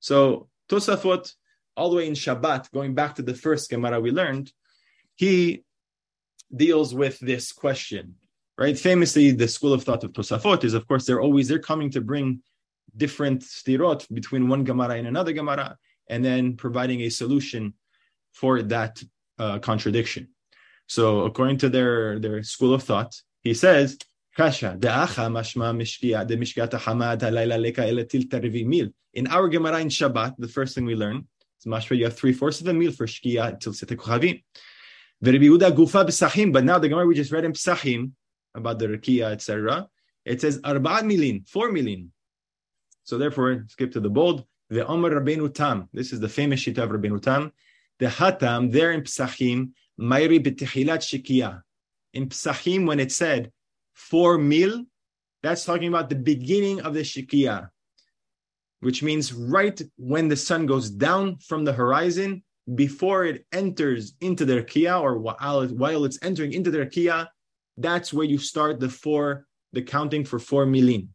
[0.00, 1.32] So Tosafot,
[1.76, 4.52] all the way in Shabbat, going back to the first Gemara we learned,
[5.14, 5.62] he
[6.54, 8.16] deals with this question,
[8.56, 8.76] right?
[8.76, 12.00] Famously, the school of thought of Tosafot is, of course, they're always they're coming to
[12.00, 12.42] bring
[12.96, 15.76] different stirot between one Gemara and another Gemara,
[16.08, 17.74] and then providing a solution
[18.32, 19.02] for that
[19.38, 20.28] uh, contradiction.
[20.86, 23.98] So according to their, their school of thought, he says,
[24.36, 28.88] Kasha, de'acha mashma mishkia, de hamad leka elatil mil.
[29.14, 31.26] In our Gemara in Shabbat, the first thing we learn
[31.60, 34.40] is mashma, you have three fourths of a meal for shkia till sete gufa
[35.24, 38.12] b'sachim, but now the Gemara we just read in Psachim
[38.54, 39.88] about the Rekia, etc.
[40.24, 42.08] It says arba'at milin, four milin.
[43.08, 44.44] So therefore, skip to the bold.
[44.68, 45.88] The Omer Rabbeinu Tam.
[45.94, 47.54] This is the famous Shita of Rabbeinu Tam.
[48.00, 51.62] The Hatam there in Psachim Mayri b'techilat shikia.
[52.12, 53.50] In Psachim, when it said
[53.94, 54.84] four mil,
[55.42, 57.70] that's talking about the beginning of the shikia,
[58.80, 62.42] which means right when the sun goes down from the horizon,
[62.74, 67.26] before it enters into the rakia, or while, while it's entering into the rakia,
[67.78, 71.08] that's where you start the four the counting for four milin.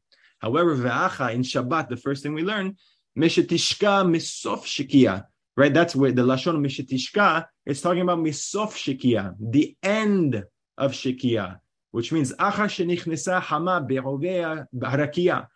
[0.44, 2.76] However, ve'acha in Shabbat, the first thing we learn,
[3.18, 5.24] mishetishka misof shikia.
[5.56, 10.44] Right, that's where the lashon mishetishka is talking about misof shikia, the end
[10.78, 11.60] of shikia,
[11.92, 15.48] which means acha shenichnesa hama be'ovea barakia.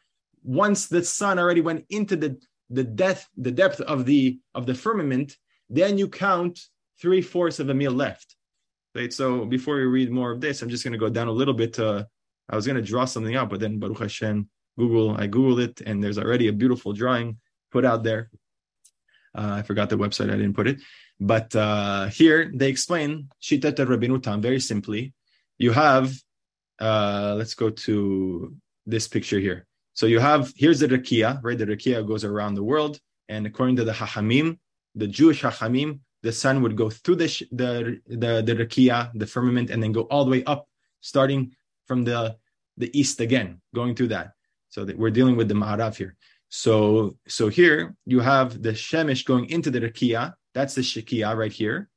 [0.44, 2.38] Once the sun already went into the
[2.70, 5.36] the depth the depth of the of the firmament,
[5.70, 6.60] then you count
[7.02, 8.38] three fourths of a meal left.
[8.96, 9.12] Right.
[9.12, 11.54] So before we read more of this, I'm just going to go down a little
[11.54, 11.74] bit.
[11.74, 12.08] To,
[12.50, 15.82] I was going to draw something out, but then Baruch Hashem, Google, I googled it,
[15.86, 17.38] and there's already a beautiful drawing
[17.72, 18.30] put out there.
[19.36, 20.80] Uh, I forgot the website; I didn't put it.
[21.20, 25.14] But uh, here they explain Shitat Rabbeinu Tam very simply.
[25.58, 26.14] You have,
[26.80, 29.66] uh, let's go to this picture here.
[29.94, 31.58] So you have here's the rakia, right?
[31.58, 34.60] The rakia goes around the world, and according to the Hachamim,
[34.94, 39.72] the Jewish Hachamim, the sun would go through the the the, the rakia, the firmament,
[39.72, 40.68] and then go all the way up,
[41.02, 41.56] starting
[41.88, 42.38] from the
[42.78, 44.37] the east again, going through that.
[44.70, 46.16] So we're dealing with the Ma'arav here.
[46.50, 50.34] So so here you have the Shemesh going into the rakia.
[50.54, 51.90] That's the Shekia right here,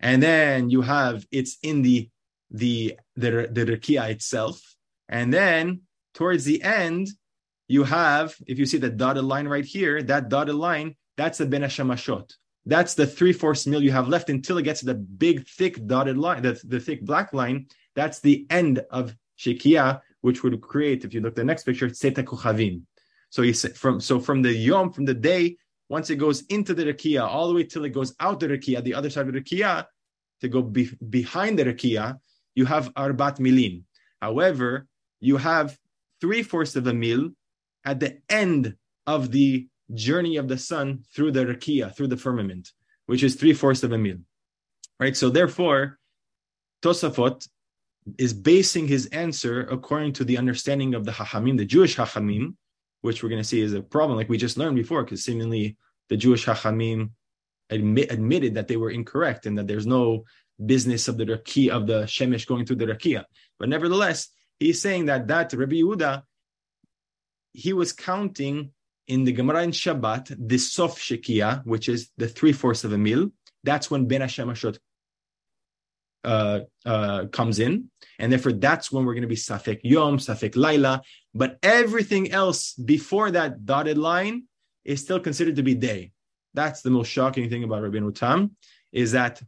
[0.00, 2.08] and then you have it's in the
[2.50, 4.60] the the the rakia itself,
[5.08, 5.82] and then
[6.14, 7.08] towards the end
[7.68, 11.46] you have if you see the dotted line right here, that dotted line that's the
[11.46, 12.34] Ben Hashamashot.
[12.66, 15.86] That's the three fourths meal you have left until it gets to the big thick
[15.86, 17.68] dotted line, the, the thick black line.
[17.94, 21.88] That's the end of Shekia, which would create, if you look at the next picture,
[21.88, 22.82] Tzeta Kuchavim.
[23.30, 25.56] So you say from so from the Yom, from the day,
[25.88, 28.82] once it goes into the Rakia, all the way till it goes out the Rakia,
[28.82, 29.86] the other side of the Rakia,
[30.40, 32.16] to go be, behind the Rakia,
[32.56, 33.84] you have Arbat Milim.
[34.20, 34.88] However,
[35.20, 35.78] you have
[36.20, 37.30] three fourths of a mil
[37.84, 38.74] at the end
[39.06, 42.72] of the journey of the sun through the rakia, through the firmament,
[43.06, 44.18] which is three fourths of a mil.
[44.98, 45.16] Right?
[45.16, 46.00] So therefore,
[46.82, 47.46] Tosafot
[48.18, 52.54] is basing his answer according to the understanding of the Hachamim, the Jewish Hachamim,
[53.00, 55.76] which we're going to see is a problem, like we just learned before, because seemingly
[56.08, 57.10] the Jewish Hachamim
[57.70, 60.24] admit, admitted that they were incorrect and that there's no
[60.64, 63.24] business of the rakia of the shemesh going through the rakia.
[63.58, 66.22] But nevertheless, he's saying that that Rabbi Yehuda,
[67.52, 68.72] he was counting
[69.08, 72.98] in the Gemara in Shabbat, the Sof Shekia, which is the three fourths of a
[72.98, 73.30] meal,
[73.62, 74.78] that's when Ben Hashemashot
[76.26, 80.56] uh, uh, comes in, and therefore that's when we're going to be Safek Yom, Safek
[80.56, 81.00] Laila.
[81.34, 84.44] But everything else before that dotted line
[84.84, 86.12] is still considered to be day.
[86.54, 88.56] That's the most shocking thing about Rabbeinu Tam,
[88.92, 89.42] is that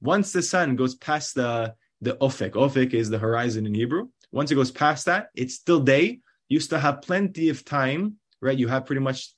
[0.00, 4.08] once the sun goes past the the ofek, ofek is the horizon in Hebrew.
[4.30, 6.20] Once it goes past that, it's still day.
[6.48, 8.58] You still have plenty of time right?
[8.58, 9.32] You have pretty much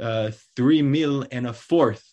[0.00, 2.04] uh, three mil and a fourth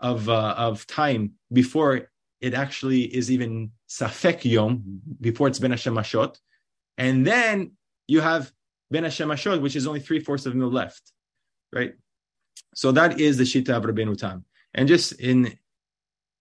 [0.00, 6.36] of uh, of time before it actually is even safek yom, before it's ben Hashemashot,
[6.96, 7.72] and then
[8.06, 8.52] you have
[8.90, 11.12] ben Hashemashot, which is only three fourths of a mil left,
[11.72, 11.94] right?
[12.74, 15.56] So that is the shita of Rabbeinu Tam, and just in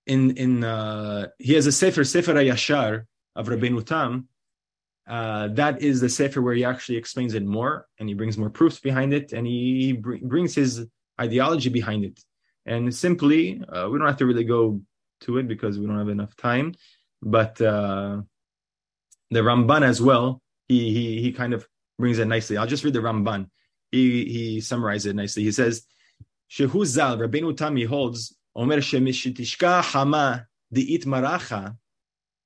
[0.06, 3.06] in in uh, he has a sefer sefer Yashar
[3.36, 4.28] of Rabbeinu Tam
[5.08, 8.50] uh, that is the sefer where he actually explains it more and he brings more
[8.50, 10.86] proofs behind it and he br- brings his
[11.20, 12.20] ideology behind it.
[12.66, 14.82] And simply, uh, we don't have to really go
[15.22, 16.76] to it because we don't have enough time.
[17.22, 18.22] But uh,
[19.32, 22.58] the Ramban as well, he he he kind of brings it nicely.
[22.58, 23.50] I'll just read the Ramban.
[23.92, 25.44] He he summarizes it nicely.
[25.44, 25.86] He says,
[26.50, 31.76] "Shehu zal Rabbeinu Tami holds Omer shemishitishka hama diit maracha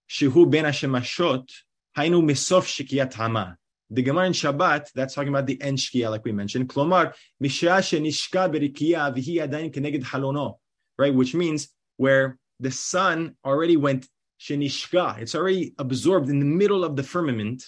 [0.10, 1.49] shehu ben hashemashot
[1.97, 3.57] Hainu misof shikiyat hama.
[3.89, 6.69] The Gemara in Shabbat, that's talking about the end shkia, like we mentioned.
[6.69, 10.60] Klomar, mishra shenishka berikiya vihi adayin keneged halono.
[10.97, 14.08] Right, which means where the sun already went
[14.39, 17.63] shenishka, it's already absorbed in the middle of the firmament,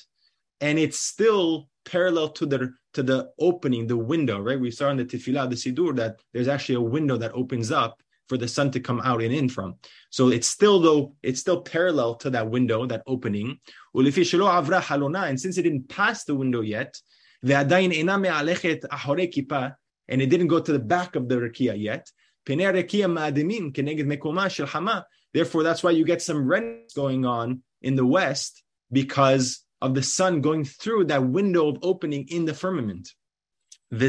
[0.61, 4.39] and it's still parallel to the to the opening, the window.
[4.39, 7.71] Right, we saw in the Tefillah, the Sidur, that there's actually a window that opens
[7.71, 9.75] up for the sun to come out and in from.
[10.09, 13.59] So it's still though it's still parallel to that window, that opening.
[13.93, 14.13] And
[15.41, 16.95] since it didn't pass the window yet,
[20.09, 22.09] and it didn't go to the back of the rakia yet.
[25.33, 30.03] Therefore, that's why you get some rents going on in the west because of the
[30.03, 33.09] sun going through that window of opening in the firmament.
[33.91, 34.01] And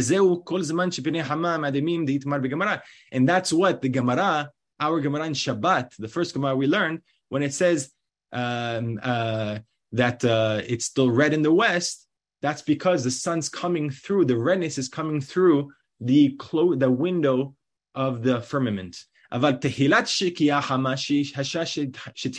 [3.28, 7.52] that's what the Gemara, our Gemara in Shabbat, the first Gemara we learned, when it
[7.52, 7.90] says
[8.32, 9.58] um, uh,
[9.92, 12.06] that uh, it's still red in the west,
[12.40, 17.54] that's because the sun's coming through, the redness is coming through the clo- the window
[17.94, 19.06] of the firmament.
[19.32, 20.94] אבל תהילת שקיעה חמה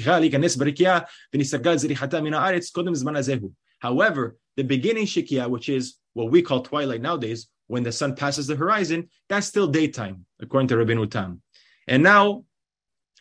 [0.07, 0.99] להיכנס ברקיעה
[1.75, 3.51] זריחתה מן הארץ קודם זמן הזה הוא.
[3.83, 8.47] However, the beginning shikia, which is what we call twilight nowadays, when the sun passes
[8.47, 11.41] the horizon, that's still daytime, according to Rabbeinu Tam.
[11.87, 12.45] And now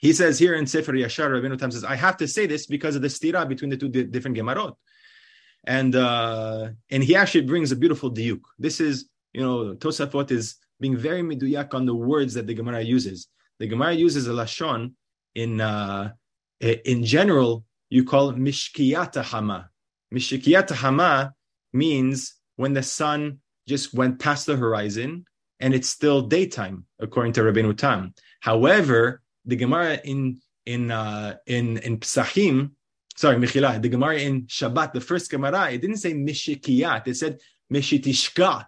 [0.00, 2.94] he says here in Sefer Yashar, Rabbeinu Tam says, I have to say this because
[2.96, 4.74] of the stira between the two di- different Gemarot.
[5.66, 8.42] And uh, and he actually brings a beautiful diuk.
[8.58, 12.82] This is, you know, Tosafot is being very miduyak on the words that the Gemara
[12.82, 13.28] uses.
[13.58, 14.92] The Gemara uses a lashon
[15.34, 16.12] in uh,
[16.60, 17.64] in general.
[17.90, 19.70] You call mishkiyata hama.
[20.12, 21.32] Mishkiyata hama
[21.72, 25.24] means when the sun just went past the horizon
[25.60, 28.14] and it's still daytime, according to Rabbeinu Tam.
[28.40, 32.72] However, the Gemara in in uh, in in Psachim,
[33.16, 37.06] sorry, Mechila, the Gemara in Shabbat, the first Gemara, it didn't say mishkiyat.
[37.06, 37.38] it said
[37.72, 38.66] Mishitishka.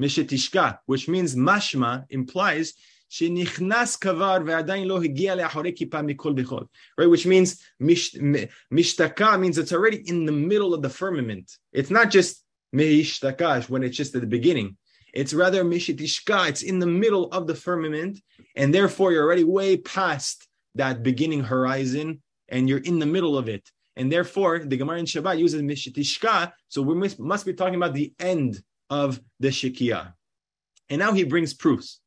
[0.00, 2.74] Mishitishka, which means mashma implies
[3.12, 6.64] שנכנס כבר ועדיין לא הגיע לאחורי כיפה מכל וכול.
[6.98, 7.60] Right, which means
[8.72, 11.58] mishtaka means it's already in the middle of the firmament.
[11.72, 12.42] It's not just
[12.74, 14.76] meishtakash when it's just at the beginning.
[15.12, 18.18] It's rather mishitishka, it's in the middle of the firmament,
[18.56, 23.46] and therefore you're already way past that beginning horizon, and you're in the middle of
[23.46, 23.70] it.
[23.96, 27.92] And therefore, the Gemara in Shabbat uses mishitishka, so we must, must be talking about
[27.92, 30.13] the end of the Shekiah.
[30.89, 31.99] And now he brings proofs,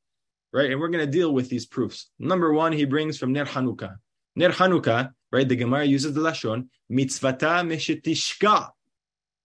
[0.52, 0.70] right?
[0.70, 2.10] And we're going to deal with these proofs.
[2.18, 3.96] Number one, he brings from Ner Hanukkah.
[4.36, 5.48] Ner Hanukkah, right?
[5.48, 8.70] The Gemara uses the Lashon, mitzvata meshetishka,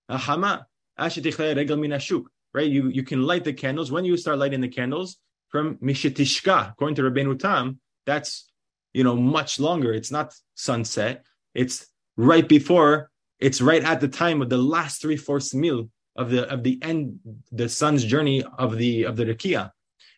[0.10, 0.66] ahama,
[0.98, 2.70] regal minashuk, right?
[2.70, 3.92] You, you can light the candles.
[3.92, 5.18] When you start lighting the candles,
[5.50, 8.52] from mishetishka, according to Rabbeinu Tam, that's,
[8.94, 9.94] you know, much longer.
[9.94, 11.26] It's not sunset.
[11.54, 16.52] It's right before, it's right at the time of the last three-fourths meal of the
[16.52, 17.20] of the end
[17.52, 19.72] the sun's journey of the of the rakia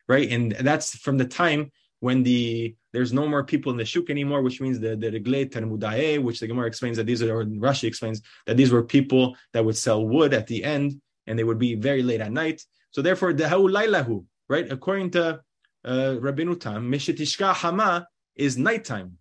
[0.07, 0.31] right?
[0.31, 4.41] And that's from the time when the there's no more people in the shuk anymore
[4.41, 7.85] which means the the regle talmudae which the gemara explains that these are or rashi
[7.85, 11.59] explains that these were people that would sell wood at the end and they would
[11.59, 12.63] be very late at night.
[12.91, 14.71] So therefore the lailahu right?
[14.71, 15.41] According to
[15.83, 19.17] uh, Rabbeinu Tam mishetishka hama is nighttime.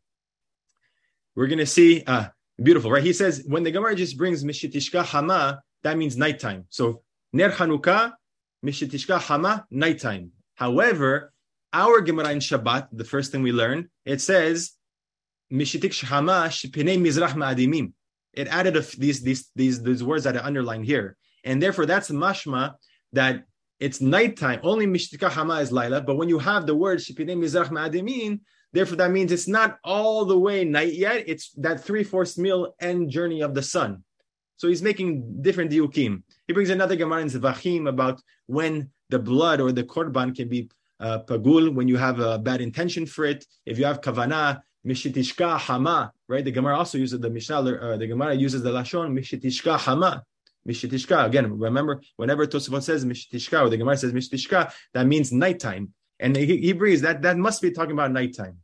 [1.35, 2.31] We're going to see ah
[2.63, 3.03] beautiful right?
[3.03, 6.67] He says when the gemara just brings mishetishka hama that means nighttime.
[6.71, 8.15] So Ner Hanukkah,
[8.65, 10.31] Mishitishka Hama, nighttime.
[10.55, 11.33] However,
[11.73, 14.73] our Gemara in Shabbat, the first thing we learn, it says
[15.53, 17.93] Mishitik Hama Shipinei Mizrach Ma'adimim.
[18.33, 22.75] It added these, these these these words that are underlined here, and therefore that's mashma
[23.13, 23.45] that
[23.79, 24.61] it's nighttime.
[24.63, 28.41] Only Mishtika Hama is Laila, but when you have the word Shipinei Mizrach Ma'adimin,
[28.73, 31.25] therefore that means it's not all the way night yet.
[31.27, 34.03] It's that three fourths meal end journey of the sun.
[34.57, 36.23] So he's making different diukim.
[36.47, 40.71] He brings another Gemara in Zvachim about when the blood or the korban can be
[40.99, 43.45] uh, pagul, when you have a bad intention for it.
[43.67, 46.45] If you have kavana, mishitishka hama, right?
[46.45, 50.25] The Gemara also uses the Mishnah, uh, the Gemara uses the Lashon, mishitishka hama.
[50.67, 55.93] Mishitishka, again, remember, whenever Tosafot says mishitishka or the Gemara says mishitishka, that means nighttime.
[56.19, 58.59] And he, he brings that, that must be talking about nighttime.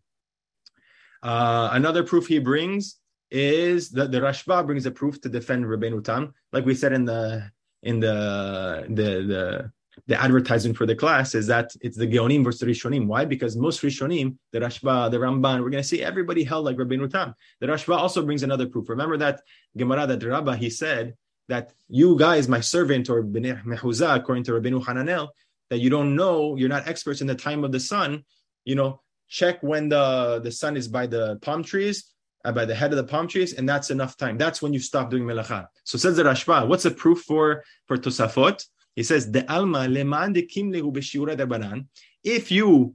[1.22, 2.96] Uh, another proof he brings
[3.32, 7.04] is the, the Rashba brings a proof to defend Rabbeinu Tam, like we said in
[7.04, 7.50] the
[7.82, 9.72] in the the the
[10.06, 13.06] the advertising for the class is that it's the Geonim versus Rishonim.
[13.06, 13.24] Why?
[13.24, 17.10] Because most Rishonim, the Rashba, the Ramban, we're going to see everybody held like Rabbeinu
[17.10, 17.34] Tam.
[17.60, 18.88] The Rashba also brings another proof.
[18.88, 19.42] Remember that
[19.76, 21.14] Gemara that Rabbah he said
[21.48, 25.28] that you guys, my servant or Bnei Mehuza, according to Rabbeinu Hananel,
[25.70, 28.24] that you don't know, you're not experts in the time of the sun.
[28.64, 32.12] You know, check when the the sun is by the palm trees
[32.50, 34.36] by the head of the palm trees, and that's enough time.
[34.36, 35.68] That's when you stop doing melacha.
[35.84, 38.64] So says the Rashba, what's the proof for for Tosafot?
[38.96, 40.48] He says the alma leman de
[42.24, 42.94] If you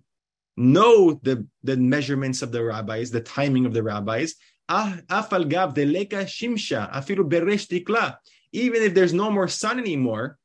[0.57, 4.36] know the the measurements of the rabbis, the timing of the rabbis,
[4.67, 5.29] ah, gav
[5.73, 8.17] deleka shimsha afiru beresh tikla.
[8.51, 10.38] Even if there's no more sun anymore,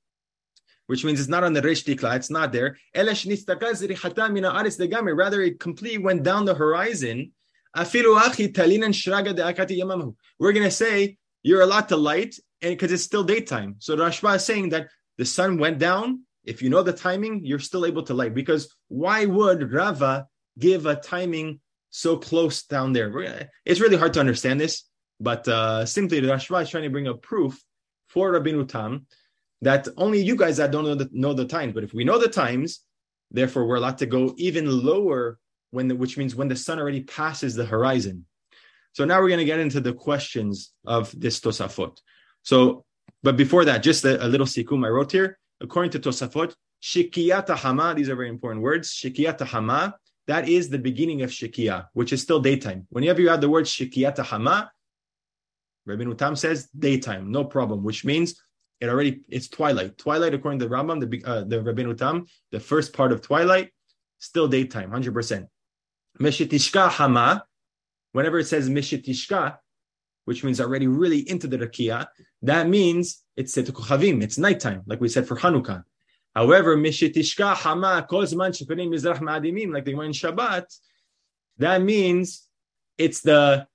[0.87, 2.77] which means it's not on the Resh Tikla, it's not there.
[5.15, 7.33] Rather, it completely went down the horizon
[7.75, 7.85] we're
[10.53, 13.77] going to say you're allowed to light and because it's still daytime.
[13.79, 14.89] So Rashba is saying that
[15.19, 16.23] the sun went down.
[16.45, 18.35] If you know the timing, you're still able to light.
[18.35, 20.27] Because why would Rava
[20.59, 23.49] give a timing so close down there?
[23.65, 24.85] It's really hard to understand this,
[25.21, 27.61] but uh, simply the Rashba is trying to bring a proof
[28.09, 29.07] for Rabbeinu Tam
[29.63, 31.73] that only you guys that don't know the, know the times.
[31.73, 32.81] But if we know the times,
[33.31, 35.39] therefore we're allowed to go even lower
[35.73, 38.25] when the, which means when the sun already passes the horizon.
[38.93, 41.97] So now we're going to get into the questions of this Tosafot.
[42.43, 42.85] So,
[43.23, 45.39] but before that, just a, a little sikum I wrote here.
[45.61, 48.91] According to Tosafot, Shikiyata Hama, these are very important words.
[48.91, 49.95] Shikiyata Hama,
[50.27, 52.87] that is the beginning of Shikia, which is still daytime.
[52.91, 54.71] Whenever you add the word Shikiyata Hama,
[55.89, 58.41] Rabbeinu Tam says daytime, no problem, which means
[58.81, 59.97] it already it's twilight.
[59.97, 63.71] Twilight, according to the Rambam, the uh, the Rabbeinu Tam, the first part of twilight,
[64.19, 65.47] still daytime, hundred percent.
[66.23, 67.45] Meshitishka hama,
[68.13, 69.59] whenever it says mishitishka,
[70.25, 72.07] which means already really into the rakia,
[72.43, 75.83] that means it's setukochavim, it's nighttime, like we said for Hanukkah.
[76.35, 80.67] However, mishitishka hama kol zman mizrach ma'adimim, like the in Shabbat,
[81.59, 82.47] that means
[82.99, 83.67] it's the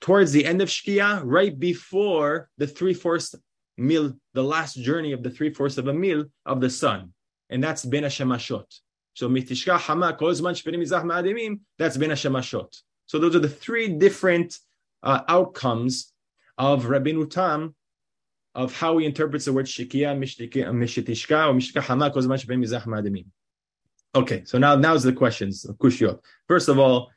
[0.00, 3.34] towards the end of Shkia, right before the three fourths
[3.76, 7.12] meal, the last journey of the three fourths of a meal of the sun,
[7.50, 8.66] and that's ben Hashemashot.
[9.14, 10.54] So mitishka hama kol zman
[11.04, 12.82] ma'adimim, that's ben Hashemashot.
[13.06, 14.58] So those are the three different
[15.02, 16.12] uh, outcomes
[16.56, 17.74] of Rabbeinu Tam
[18.54, 23.26] of how he interprets the word shikia, mishitishka, or mishika hama kol zman ma'adimim.
[24.14, 26.18] Okay, so now now's the questions of Kushiyot.
[26.48, 27.10] First of all,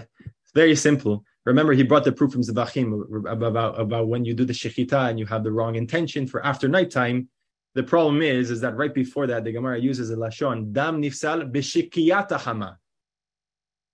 [0.54, 1.24] very simple.
[1.44, 5.18] Remember, he brought the proof from Zebachim about, about when you do the shechita and
[5.18, 7.28] you have the wrong intention for after nighttime.
[7.76, 11.52] The problem is, is that right before that, the Gemara uses a lashon dam nifsal
[11.52, 12.78] b'shikiyata hama.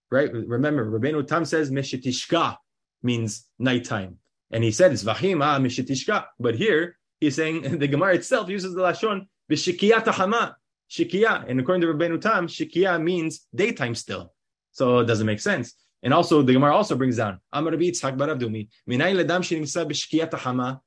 [0.09, 0.33] Right?
[0.33, 2.57] Remember, Rabbeinu Tam says meshitishka
[3.03, 4.19] means nighttime,
[4.53, 6.27] and he said it's vachim ah meshitishka.
[6.39, 10.57] But here he's saying the Gemara itself uses the lashon b'shikiyata hama
[10.89, 11.45] shikia.
[11.49, 14.33] And according to Rabbeinu Tam, shikia means daytime still.
[14.71, 15.75] So it doesn't make sense.
[16.05, 20.81] And also the Gemara also brings down Amar Yitzhak Baravdumi Minay ledam shenimsa b'shkiyat hama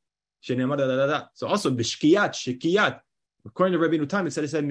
[0.45, 2.99] So also b'shkiyat shikiyat.
[3.45, 4.65] According to Rabbeinu Tam, it said it said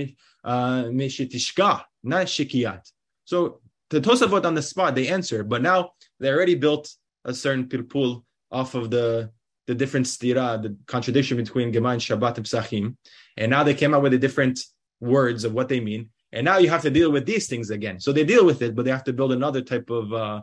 [0.45, 2.91] mishitishka, not shikiyat.
[3.25, 3.61] So
[3.91, 6.93] the Tosafot on the spot they answer, but now they already built
[7.25, 9.31] a certain pilpul off of the
[9.67, 12.97] the different stira, the contradiction between Gemara and Shabbat and Psachim,
[13.39, 14.61] and now they came out with the different
[15.01, 16.11] words of what they mean.
[16.33, 17.99] And now you have to deal with these things again.
[18.01, 20.43] So they deal with it, but they have to build another type of uh,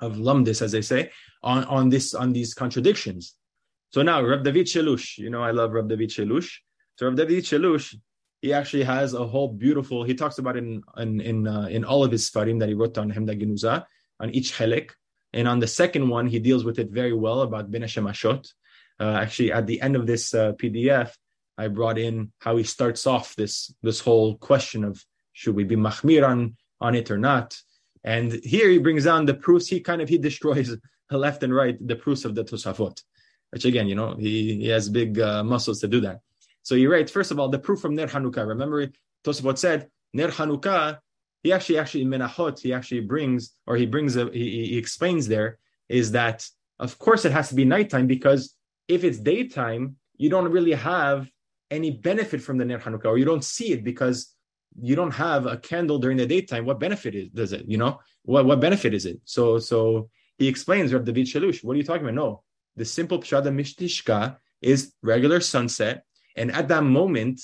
[0.00, 1.10] of lumdis, as they say,
[1.42, 3.34] on, on this on these contradictions.
[3.90, 6.50] So now Rab David Shelush, you know I love Rab David Shelush.
[6.96, 7.96] So Rab David Shelush,
[8.40, 10.04] he actually has a whole beautiful.
[10.04, 12.96] He talks about in in in, uh, in all of his farim that he wrote
[12.98, 13.84] on Hemda Genuza
[14.20, 14.90] on each helik,
[15.32, 18.52] and on the second one he deals with it very well about Ben Hashemashot.
[19.00, 21.10] Uh, actually, at the end of this uh, PDF,
[21.58, 25.76] I brought in how he starts off this this whole question of should we be
[25.76, 27.58] mahmir on on it or not.
[28.04, 29.66] And here he brings down the proofs.
[29.66, 30.76] He kind of he destroys
[31.10, 33.02] left and right the proofs of the Tosafot,
[33.50, 36.20] which again, you know, he, he has big uh, muscles to do that.
[36.62, 38.46] So he writes first of all the proof from Ner Hanukkah.
[38.46, 38.86] Remember,
[39.24, 40.98] Tosafot said Ner Hanukkah.
[41.42, 45.26] He actually actually in Menachot he actually brings or he brings a, he, he explains
[45.26, 46.46] there is that
[46.78, 48.54] of course it has to be nighttime because
[48.88, 51.30] if it's daytime you don't really have
[51.70, 54.34] any benefit from the Ner Hanukkah, or you don't see it because
[54.80, 56.66] you don't have a candle during the daytime.
[56.66, 57.64] What benefit is, does it?
[57.66, 59.20] You know, what, what benefit is it?
[59.24, 62.14] So, so he explains, Rab David Shalush, what are you talking about?
[62.14, 62.42] No,
[62.80, 66.02] the simple pshada mishtishka is regular sunset.
[66.34, 67.38] And at that moment,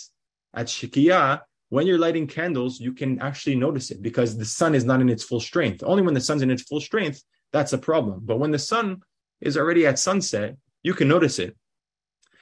[0.54, 4.86] at Shikiyah, when you're lighting candles, you can actually notice it because the sun is
[4.86, 5.82] not in its full strength.
[5.84, 7.22] Only when the sun's in its full strength,
[7.52, 8.20] that's a problem.
[8.24, 9.02] But when the sun
[9.42, 11.54] is already at sunset, you can notice it.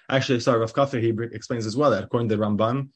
[0.09, 2.90] Actually, sorry, Rav Kafir, he explains as well that according to Rambam,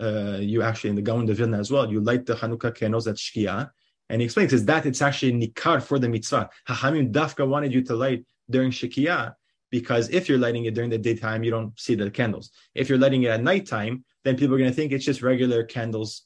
[0.00, 3.06] uh, you actually in the Gaon de Vilna as well, you light the Hanukkah candles
[3.06, 3.70] at Shkia,
[4.08, 6.50] and he explains is that it's actually nikar for the mitzvah.
[6.68, 9.34] Hachamim dafka wanted you to light during Shkia
[9.74, 12.52] because if you're lighting it during the daytime, you don't see the candles.
[12.76, 15.64] If you're lighting it at nighttime, then people are going to think it's just regular
[15.64, 16.22] candles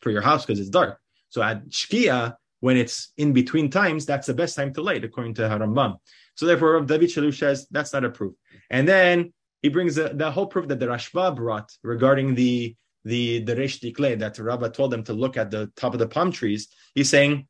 [0.00, 0.98] for your house because it's dark.
[1.28, 5.34] So at Shkia, when it's in between times, that's the best time to light, according
[5.34, 5.98] to Harambam.
[6.34, 8.32] So therefore, David Shalu says that's not a proof.
[8.70, 12.74] And then he brings the, the whole proof that the Rashba brought regarding the
[13.04, 16.08] the the Resh Dikle that Rabbah told them to look at the top of the
[16.08, 16.68] palm trees.
[16.94, 17.48] He's saying,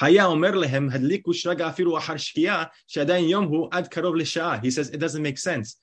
[0.00, 0.16] He
[4.70, 5.76] says it doesn't make sense.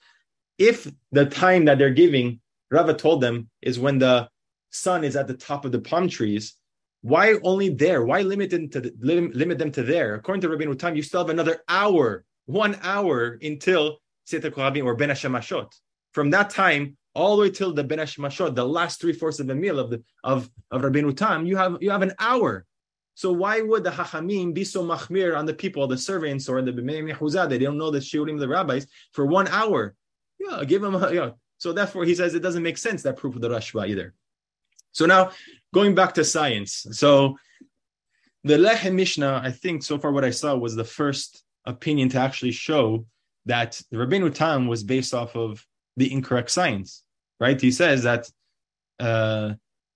[0.58, 2.40] If the time that they're giving,
[2.72, 4.30] Rava told them, is when the
[4.70, 6.56] sun is at the top of the palm trees,
[7.02, 8.06] why only there?
[8.06, 10.16] Why limit them to limit them to there?
[10.16, 14.96] According to Rabbeinu Tam, you still have another hour, one hour until Seta Kohabim or
[14.96, 15.72] Ben Hashemashot.
[16.14, 19.48] From that time all the way till the Ben Hashemashot, the last three fourths of
[19.48, 22.66] the meal of the of of Rabbeinu Tam, you have you have an hour.
[23.16, 26.72] So why would the Hachamim be so machmir on the people, the servants, or the
[26.72, 27.50] Bnei Mechuzah?
[27.50, 29.96] They don't know the shiurim, the rabbis, for one hour.
[30.38, 30.96] Yeah, give them.
[30.96, 31.30] A, yeah.
[31.58, 34.14] So therefore, he says it doesn't make sense that proof of the Rashba either.
[34.92, 35.32] So now
[35.74, 36.86] going back to science.
[36.92, 37.38] So
[38.44, 42.20] the Lechem Mishnah, I think so far what I saw was the first opinion to
[42.20, 43.06] actually show
[43.46, 45.66] that the Rabbeinu Tam was based off of
[45.98, 47.04] the incorrect science,
[47.40, 47.60] right?
[47.60, 48.30] He says that
[49.00, 49.54] uh,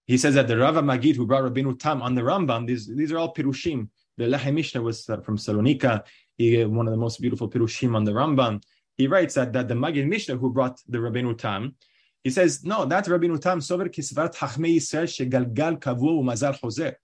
[0.10, 3.12] he says that the Rava Magid who brought Rabbeinu Tam on the Rambam, these these
[3.12, 3.90] are all pirushim.
[4.18, 6.04] The Lechem Mishnah was from Salonika.
[6.36, 8.60] He one of the most beautiful pirushim on the Rambam.
[8.98, 11.76] he writes that, that the Magid Mishnah who brought the Rabbeinu Tam,
[12.24, 16.96] he says, no, that's Rabbeinu Tam, sover shegalgal kavu.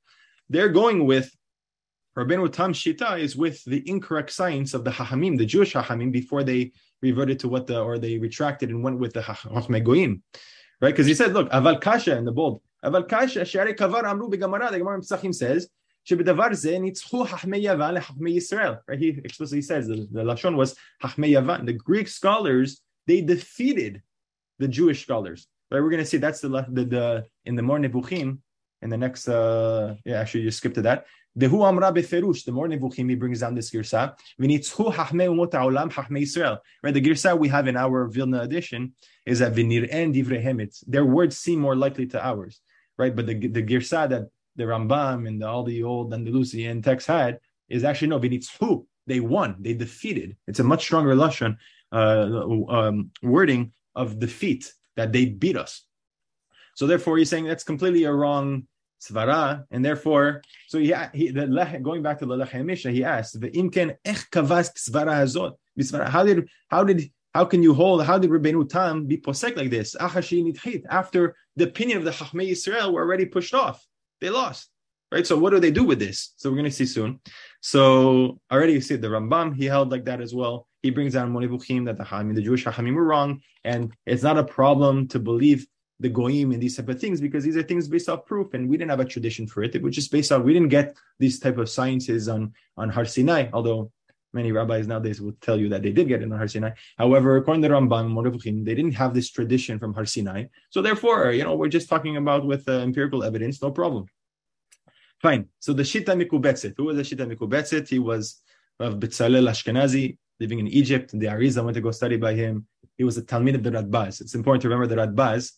[0.49, 1.31] They're going with
[2.17, 6.43] Rabbeinu Tam Shita is with the incorrect science of the Hachamim, the Jewish Hachamim, before
[6.43, 6.71] they
[7.03, 10.23] reverted to what the, or they retracted and went with the Chachmei Goyim.
[10.81, 10.89] Right?
[10.89, 14.70] Because he said, look, Aval Kasha in the bold, Aval Kasha, Shari Kavar Amru Begamara,
[14.70, 15.68] the Gemara Pesachim says,
[16.04, 18.74] שבדבר זה ניצחו חכמי יוון לחכמי ישראל.
[18.88, 18.98] Right?
[18.98, 21.66] He explicitly says the, the Lashon was חכמי יוון.
[21.66, 24.02] The Greek scholars, they defeated
[24.58, 25.46] the Jewish scholars.
[25.70, 25.80] Right?
[25.80, 28.38] We're going to see that's the, the, the in the more Nebuchim,
[28.82, 31.06] in the next, uh, yeah, actually you skip to that.
[31.36, 34.14] The Hu Amra Beferush, the more Nebuchim, he brings down this girsa.
[34.40, 36.58] V'nitzhu hachmei umot ha'olam hachmei Israel.
[36.82, 38.94] Right, the girsa we have in our Vilna edition
[39.26, 40.66] is that v'nir'en divrehem.
[40.88, 42.60] Their words seem more likely to ours.
[42.97, 47.07] Right, but the, the girsa that the Rambam and the, all the old Andalusian texts
[47.07, 49.57] had is actually no, who They won.
[49.59, 50.37] They defeated.
[50.47, 51.57] It's a much stronger lashon
[51.91, 55.85] uh, um, wording of defeat that they beat us.
[56.75, 58.67] So therefore, he's saying that's completely a wrong
[59.01, 63.49] svara, and therefore, so yeah, he, the, going back to the Lechem he asked, the
[63.51, 65.55] imken ech kavas svara hazot.
[66.09, 68.01] How did how did how can you hold?
[68.05, 69.93] How did Rabbeinu Tam be posek like this?
[69.95, 73.85] After the opinion of the Chachmei Israel were already pushed off.
[74.21, 74.69] They lost.
[75.11, 75.27] Right?
[75.27, 76.33] So what do they do with this?
[76.37, 77.19] So we're going to see soon.
[77.59, 80.65] So already you see the Rambam, he held like that as well.
[80.81, 83.41] He brings down Moreh Nevuchim that the Hamim, the Jewish Hachamim were wrong.
[83.65, 85.67] And it's not a problem to believe
[85.99, 88.69] the goyim and these type of things because these are things based off proof and
[88.69, 91.39] we didn't have a tradition for it was just based off we didn't get these
[91.39, 93.89] type of sciences on on har sinai although
[94.35, 97.37] many rabbis nowadays would tell you that they did get it on har sinai however
[97.37, 101.55] according to rambam they didn't have this tradition from har sinai so therefore you know
[101.55, 104.05] we're just talking about with uh, empirical evidence no problem
[105.21, 105.47] Fine.
[105.59, 106.73] So the Shita Mikubetzet.
[106.77, 107.87] Who was the Shita Mikubetzet?
[107.87, 108.41] He was
[108.79, 111.11] of Betzalel Ashkenazi, living in Egypt.
[111.11, 112.67] The Arizal went to go study by him.
[112.97, 114.21] He was a Talmid of the Radbaz.
[114.21, 115.51] It's important to remember the Radbaz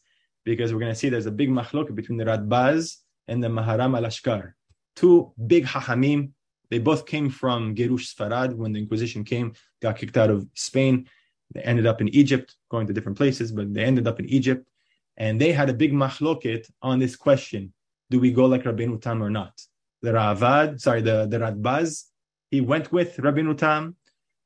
[0.45, 2.97] because we're going to see there's a big machlok between the Radbaz
[3.27, 4.53] and the Maharam al-Ashkar.
[4.95, 6.31] Two big hachamim.
[6.69, 11.07] They both came from Gerush Sfarad when the Inquisition came, got kicked out of Spain.
[11.53, 14.67] They ended up in Egypt, going to different places, but they ended up in Egypt.
[15.15, 17.73] And they had a big machloket on this question
[18.09, 19.61] do we go like Rabbeinu Tam or not?
[20.01, 22.03] The Ravad, sorry, the, the Radbaz,
[22.49, 23.95] he went with Rabbeinu Tam,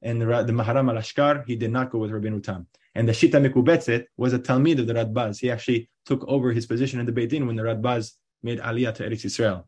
[0.01, 2.67] and the, the Maharam al-Ashkar, he did not go with Rabbeinu Tam.
[2.95, 5.39] And the Shita Mikubetzet was a Talmid of the Radbaz.
[5.39, 8.95] He actually took over his position in the Beit Din when the Radbaz made Aliyah
[8.95, 9.67] to Eretz Israel.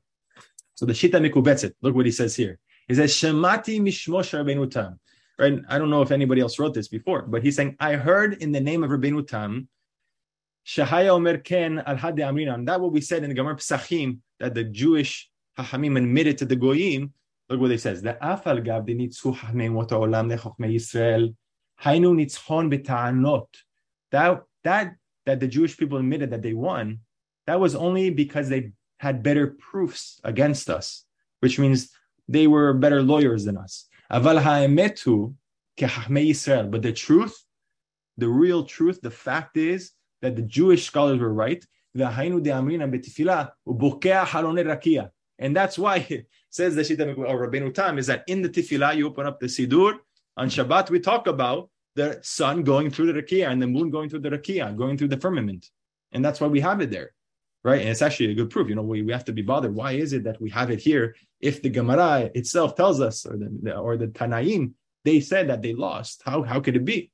[0.84, 2.60] So the Shita Mikubetzet, look what he says here.
[2.90, 5.00] He says, Shemati Mishmosh Rabbeinu Tam.
[5.40, 5.58] Right?
[5.70, 8.52] I don't know if anybody else wrote this before, but he's saying, I heard in
[8.52, 9.70] the name of Rabbeinu Tam
[10.68, 12.66] Shahaya Omer Ken Al Hadi Amrinan.
[12.66, 16.58] That what we said in the Gemara Pesachim that the Jewish Hachamim admitted to the
[16.58, 17.14] Goyim.
[17.48, 18.02] Look what he says.
[18.02, 21.34] The Afal Gav the Nitzu Hachamim Wat Olam Lechokmei Yisrael
[21.82, 23.48] Hainu Nitzchon B'Ta'anot.
[24.12, 27.00] That that that the Jewish people admitted that they won.
[27.48, 28.74] That was only because they
[29.04, 31.04] had better proofs against us,
[31.42, 31.92] which means
[32.30, 33.90] they were better lawyers than us.
[34.10, 35.36] Aval ha'emetu.
[36.72, 37.36] But the truth,
[38.18, 39.92] the real truth, the fact is
[40.22, 41.66] that the Jewish scholars were right.
[41.96, 42.04] And
[45.60, 49.08] that's why it says the Shita or Rabbeinu Tam is that in the Tefillah you
[49.08, 49.98] open up the Sidur.
[50.38, 54.10] On Shabbat we talk about the sun going through the Rakia and the moon going
[54.10, 55.70] through the Rakia, going through the firmament.
[56.14, 57.12] And that's why we have it there.
[57.64, 57.80] Right.
[57.80, 58.68] And it's actually a good proof.
[58.68, 59.74] You know, we, we have to be bothered.
[59.74, 63.38] Why is it that we have it here if the Gemara itself tells us, or
[63.38, 64.74] the or the Tanaim,
[65.06, 66.24] they said that they lost?
[66.26, 67.12] How how could it be?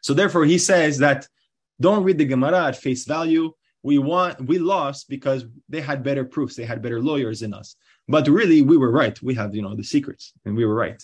[0.00, 1.28] So therefore, he says that
[1.80, 3.52] don't read the Gemara at face value.
[3.82, 7.76] We want we lost because they had better proofs, they had better lawyers than us.
[8.08, 9.20] But really, we were right.
[9.22, 11.02] We have you know the secrets, and we were right.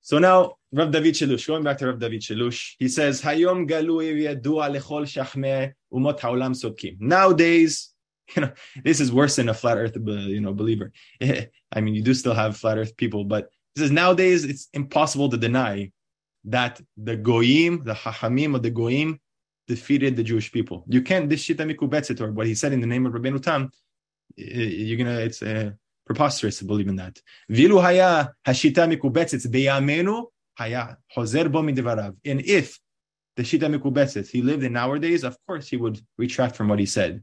[0.00, 5.04] So now Rav David Shelush, going back to Rav David Shelush, he says, Hayom lechol
[5.92, 6.96] umot haolam sodkim.
[6.98, 7.90] Nowadays,
[8.36, 8.52] you know,
[8.82, 10.92] this is worse than a flat earth you know, believer.
[11.22, 15.28] I mean, you do still have flat earth people, but he says nowadays it's impossible
[15.30, 15.92] to deny
[16.44, 19.20] that the goyim, the hachamim of the goyim,
[19.68, 20.84] defeated the Jewish people.
[20.88, 23.70] You can't this shita or what he said in the name of Rabbeinu Tam.
[24.36, 25.70] You're gonna it's uh,
[26.06, 27.20] preposterous to believe in that.
[27.50, 30.24] Vilu haya hashita mikubetzit beyamenu
[30.58, 32.16] midivarav.
[32.24, 32.78] And if
[33.36, 36.78] the shita mikubetzit he lived in our days, of course he would retract from what
[36.78, 37.22] he said.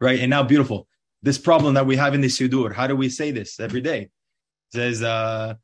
[0.00, 0.86] Right and now beautiful.
[1.22, 4.02] This problem that we have in the Sidur, how do we say this every day?
[4.02, 4.10] It
[4.72, 5.54] says uh,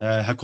[0.00, 0.34] uh,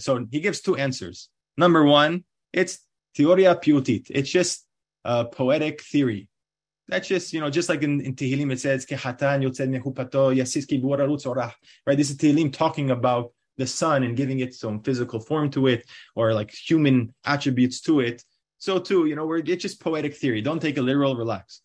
[0.00, 1.28] so he gives two answers.
[1.56, 2.80] Number one, it's
[3.16, 4.06] teoria piutit.
[4.10, 4.66] It's just
[5.04, 6.28] a poetic theory.
[6.88, 9.18] That's just, you know, just like in, in Tehillim it says, right?
[11.96, 15.86] This is Tehillim talking about the sun and giving it some physical form to it
[16.14, 18.22] or like human attributes to it.
[18.58, 20.40] So too, you know, we're, it's just poetic theory.
[20.40, 21.62] Don't take it literal, relax.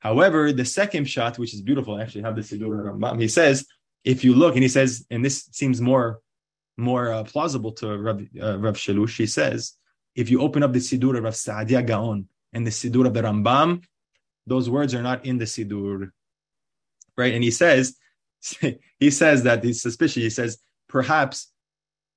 [0.00, 3.20] However, the second shot, which is beautiful, I actually have the this Rambam.
[3.20, 3.66] He says,
[4.04, 6.20] if you look, and he says, and this seems more
[6.76, 9.76] more uh, plausible to Rav, uh, Rav Shalush, he says,
[10.14, 13.22] if you open up the Sidur of Rav Saadia Gaon and the Sidur of the
[13.22, 13.84] Rambam,
[14.46, 16.10] those words are not in the Sidur.
[17.16, 17.34] Right?
[17.34, 17.96] And he says,
[18.98, 20.22] he says that he's suspicious.
[20.22, 20.58] He says,
[20.96, 21.48] perhaps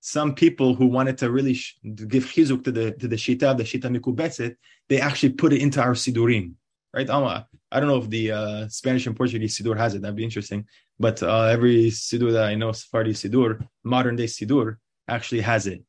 [0.01, 1.79] some people who wanted to really sh-
[2.13, 4.55] give chizuk to the to the shita, the shita mikubetzet,
[4.89, 6.53] they actually put it into our sidurim
[6.95, 7.09] right?
[7.09, 10.01] I don't know if the uh, Spanish and Portuguese Sidur has it.
[10.01, 10.65] That'd be interesting.
[10.97, 15.83] But uh, every Sidur that I know, Sephardi Sidur, modern day Sidur, actually has it.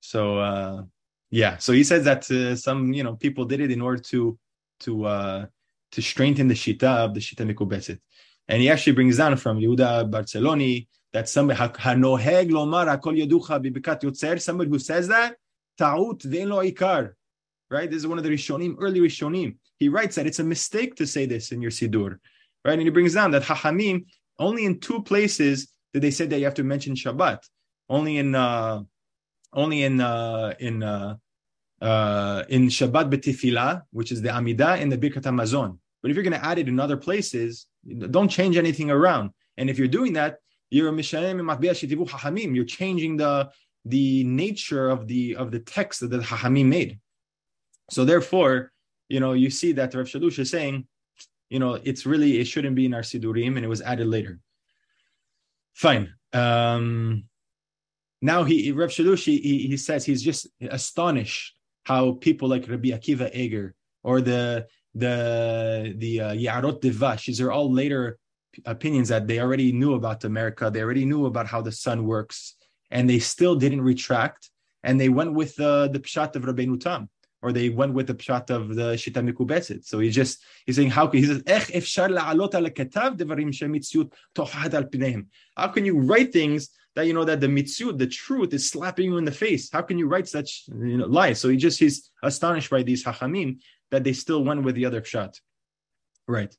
[0.00, 0.82] So uh,
[1.30, 4.38] yeah, so he says that uh, some you know people did it in order to
[4.80, 5.46] to uh,
[5.92, 7.98] to strengthen the shita of the shita mikubetzet.
[8.48, 14.40] And he actually brings down from Yehuda Barceloni that somebody hanoheg lomar hakol yotzer.
[14.40, 15.36] Somebody who says that
[15.78, 17.12] ta'ut ve'en lo ikar.
[17.70, 20.94] Right, this is one of the Rishonim, early Rishonim he writes that it's a mistake
[20.94, 22.18] to say this in your Sidur,
[22.64, 22.74] right?
[22.74, 24.06] And he brings down that Hachamim,
[24.38, 27.40] only in two places did they say that you have to mention Shabbat.
[27.88, 28.82] Only in uh,
[29.52, 31.16] only in uh, in uh,
[31.82, 35.78] uh, in Shabbat B'Tefillah, which is the Amidah and the Birkat Hamazon.
[36.00, 37.66] But if you're going to add it in other places,
[38.16, 39.30] don't change anything around.
[39.56, 40.38] And if you're doing that,
[40.72, 42.54] you're.
[42.54, 43.50] You're changing the
[43.84, 46.98] the nature of the of the text that the Hachamim made.
[47.90, 48.72] So therefore,
[49.08, 50.86] you know, you see that Rav Shalush is saying,
[51.50, 54.40] you know, it's really, it shouldn't be in our Sidurim and it was added later.
[55.74, 56.14] Fine.
[56.32, 57.24] Um,
[58.22, 61.54] now he, Rav Shalush, he, he says he's just astonished
[61.84, 67.52] how people like Rabbi Akiva Eger or the, the, the uh, Yaarot Devash, these are
[67.52, 68.18] all later
[68.64, 70.70] opinions that they already knew about America.
[70.70, 72.56] They already knew about how the sun works
[72.90, 74.50] and they still didn't retract.
[74.84, 77.08] And they went with uh, the Pshat of Rabbeinu Tam
[77.42, 79.84] or they went with the pshat of the shita mikubetzet.
[79.84, 83.50] So he just he's saying how can he says ech efshar la'alot al ketav devarim
[83.50, 85.26] shemitziut tohad al pineim.
[85.56, 89.06] How can you write things that you know that the mitzvot, the truth, is slapping
[89.06, 89.70] you in the face?
[89.70, 91.40] How can you write such you know, lies?
[91.40, 93.58] So he just he's astonished by these hachamim
[93.90, 95.40] that they still went with the other pshat,
[96.28, 96.56] right?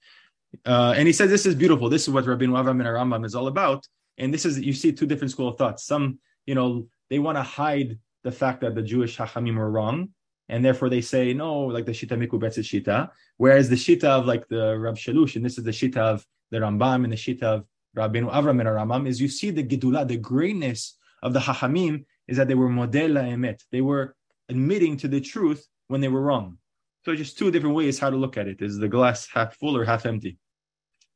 [0.66, 1.90] Uh, and he says this is beautiful.
[1.90, 3.88] This is what Rabbi Avram and Rambam is all about.
[4.18, 5.86] And this is you see two different school of thoughts.
[5.86, 10.10] Some you know they want to hide the fact that the Jewish hachamim are wrong
[10.50, 13.10] and therefore they say no, like the shita mikubetz shita.
[13.38, 16.60] Whereas the shita of like the Rab Shalush, and this is the shita of the
[16.60, 17.66] Rambam and the shita of
[17.98, 22.38] Rabbeinu Avram and Rambam, is you see the gedula, the greatness of the Hachamim is
[22.38, 23.62] that they were model emet.
[23.72, 24.16] They were
[24.50, 26.58] admitting to the truth when they were wrong.
[27.06, 29.76] So just two different ways how to look at it: is the glass half full
[29.76, 30.38] or half empty?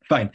[0.10, 0.32] Fine.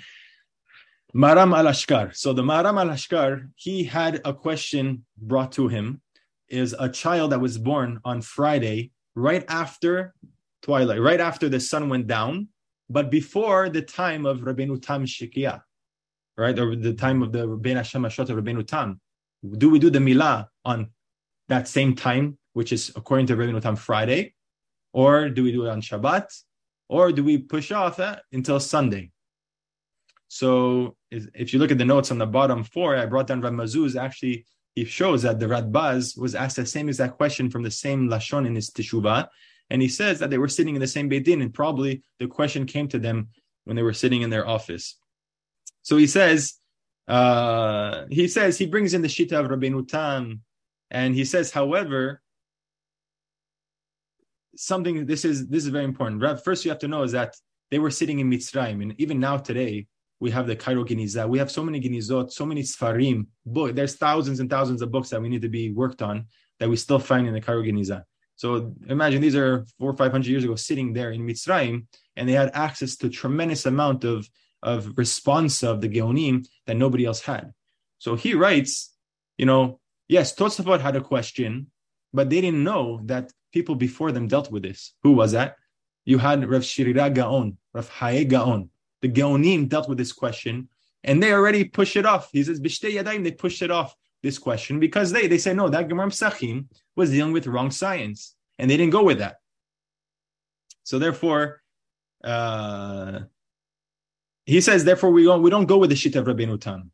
[1.15, 2.15] Maram al Ashkar.
[2.17, 6.01] So the Maram al Ashkar, he had a question brought to him
[6.49, 10.15] is a child that was born on Friday, right after
[10.63, 12.49] twilight, right after the sun went down,
[12.91, 15.63] but before the time of Rabbeinu Tam Shikia,
[16.37, 19.01] right, or the time of the Rabbeinu Hashem Ashot of Rabbeinu Tam.
[19.57, 20.91] Do we do the Milah on
[21.49, 24.35] that same time, which is according to Rabbeinu Tam Friday,
[24.93, 26.27] or do we do it on Shabbat,
[26.89, 29.12] or do we push off that until Sunday?
[30.33, 33.53] So if you look at the notes on the bottom four, I brought down Rav
[33.53, 37.71] Mazuz actually he shows that the Radbaz was asked the same exact question from the
[37.71, 39.29] same Lashon in his Teshuvah,
[39.69, 42.27] and he says that they were sitting in the same Beit Din, and probably the
[42.27, 43.29] question came to them
[43.65, 44.97] when they were sitting in their office.
[45.83, 46.55] So he says,
[47.09, 50.41] uh, he says, he brings in the Shita of Rabbeinu Tam,
[50.91, 52.23] and he says, however,
[54.57, 56.43] something, this is, this is very important.
[56.43, 57.37] First, you have to know is that
[57.71, 59.89] they were sitting in Mitzrayim, and even now today,
[60.23, 63.75] we have the Cairo Geniza, we have so many Genizot, so many Sfarim, book.
[63.75, 66.27] There's thousands and thousands of books that we need to be worked on
[66.61, 68.05] that we still find in the Cairo Geniza.
[68.37, 72.29] So imagine these are four or five hundred years ago sitting there in Mitzrayim, and
[72.29, 74.29] they had access to tremendous amount of,
[74.63, 77.53] of response of the Geonim that nobody else had.
[77.99, 78.95] So he writes,
[79.39, 81.73] you know, yes, Tosafot had a question,
[82.13, 84.95] but they didn't know that people before them dealt with this.
[85.03, 85.57] Who was that?
[86.05, 88.71] You had Rav Sherira Gaon, Rav Hai Gaon,
[89.03, 90.69] the Geonim dealt with this question,
[91.05, 92.31] and they already push it off.
[92.33, 95.89] He says, yadayim, they pushed it off, this question, because they, they say, no, that
[95.89, 99.37] Gemara Psachim was dealing with wrong science, and they didn't go with that.
[100.85, 101.61] So therefore,
[102.23, 103.21] uh,
[104.47, 106.93] he says, therefore, we don't, we don't go with the Shita of Rabbeinu Tam.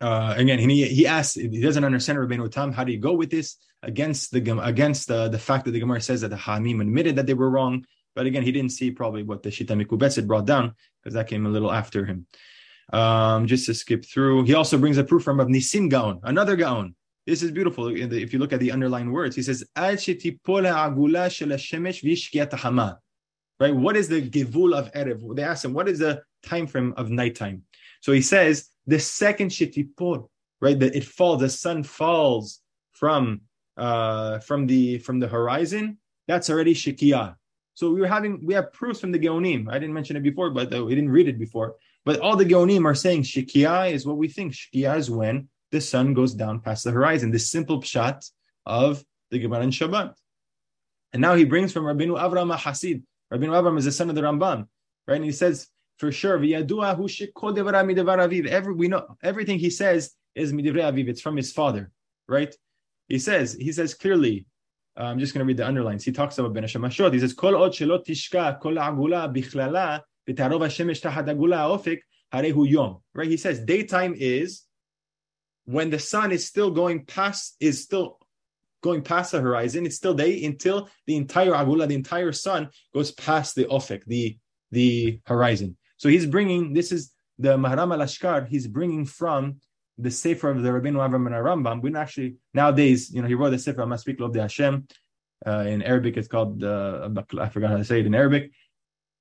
[0.00, 2.72] Uh, again, he he asks, he doesn't understand Rabbeinu Tam.
[2.72, 6.00] How do you go with this against the against the, the fact that the Gemara
[6.00, 7.84] says that the Hamim admitted that they were wrong,
[8.14, 11.50] but again, he didn't see probably what the Shita brought down because that came a
[11.50, 12.26] little after him.
[12.92, 16.56] Um, just to skip through, he also brings a proof from of Nisim Gaon, another
[16.56, 16.94] Gaon.
[17.26, 17.88] This is beautiful.
[17.88, 19.62] If you look at the underlying words, he says,
[23.60, 23.76] Right?
[23.76, 25.36] What is the givul of Erev?
[25.36, 27.62] They ask him, what is the time frame of nighttime?
[28.00, 30.26] So he says, the second shetipor,
[30.60, 30.78] right?
[30.78, 32.60] That it falls, the sun falls
[32.92, 33.42] from
[33.76, 35.98] uh, from the from the horizon.
[36.26, 37.36] That's already shikia.
[37.74, 39.68] So we were having we have proofs from the Geonim.
[39.70, 41.76] I didn't mention it before, but uh, we didn't read it before.
[42.04, 44.54] But all the Geonim are saying shikia is what we think.
[44.54, 47.30] Shikia is when the sun goes down past the horizon.
[47.30, 48.30] This simple pshat
[48.66, 50.14] of the Gemara and Shabbat.
[51.12, 53.02] And now he brings from Rabbeinu Avram Hasid.
[53.32, 54.66] Rabbeinu Avram is the son of the Rambam,
[55.06, 55.16] right?
[55.16, 55.68] And he says
[56.00, 56.54] for sure, Every
[58.74, 61.08] we know everything he says is midivrei aviv.
[61.08, 61.92] It's from his father,
[62.26, 62.54] right?
[63.06, 64.46] He says he says clearly.
[64.98, 66.04] Uh, I'm just going to read the underlines.
[66.04, 67.12] He talks about Ben Hashemashot.
[67.12, 72.00] He says, "Kol od shelo tishka kol agula bichlala v'tarov hashemesh tachat agula ofik
[72.32, 73.28] harehu yom." Right?
[73.28, 74.62] He says daytime is
[75.64, 78.18] when the sun is still going past is still
[78.82, 79.86] going past the horizon.
[79.86, 84.36] It's still day until the entire agula, the entire sun goes past the ofik, the
[84.72, 85.76] the horizon.
[85.96, 89.60] So he's bringing this is the Maharam al He's bringing from
[90.00, 91.82] the Sefer of the Rabbeinu Avram and Rambam.
[91.82, 94.86] We actually nowadays, you know, he wrote the Sefer Masbik Lov de Hashem.
[95.46, 98.50] Uh, in Arabic, it's called uh, I forgot how to say it in Arabic.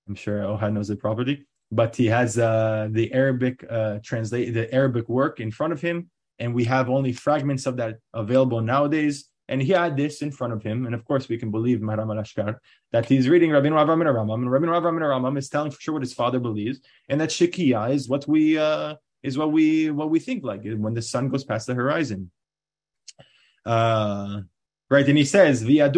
[0.08, 4.74] I'm sure Ohad knows it properly, but he has uh, the Arabic uh, translate the
[4.74, 6.10] Arabic work in front of him,
[6.40, 9.26] and we have only fragments of that available nowadays.
[9.48, 12.16] And he had this in front of him, and of course we can believe Maharam
[12.16, 12.56] al
[12.92, 15.82] that he's reading Rabbi Avram and Rambam, and Rabbi Avram and Rambam is telling for
[15.82, 19.92] sure what his father believes, and that Shikia is what we uh, is what we
[19.92, 22.32] what we think like when the sun goes past the horizon.
[23.66, 24.42] Uh,
[24.90, 25.92] right, and he says, Everybody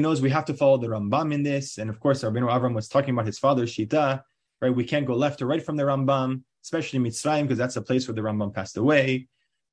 [0.00, 2.88] knows we have to follow the Rambam in this, and of course, Rabbi Avram was
[2.88, 4.22] talking about his father's Shita.
[4.60, 7.82] Right, we can't go left or right from the Rambam, especially Mitzrayim, because that's the
[7.82, 9.28] place where the Rambam passed away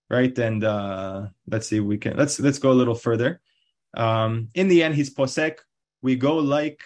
[0.09, 0.37] right?
[0.37, 3.41] And uh, let's see, we can let's let's go a little further.
[3.95, 5.57] Um, in the end, he's posek.
[6.01, 6.81] We go like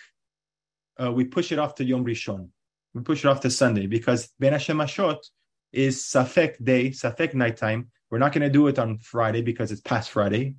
[1.01, 2.49] uh, we push it off to Yom Rishon.
[2.94, 5.20] We push it off to Sunday because Ben Hashemashot
[5.72, 7.90] is Safek day, Safek nighttime.
[8.10, 10.56] We're not going to do it on Friday because it's past Friday,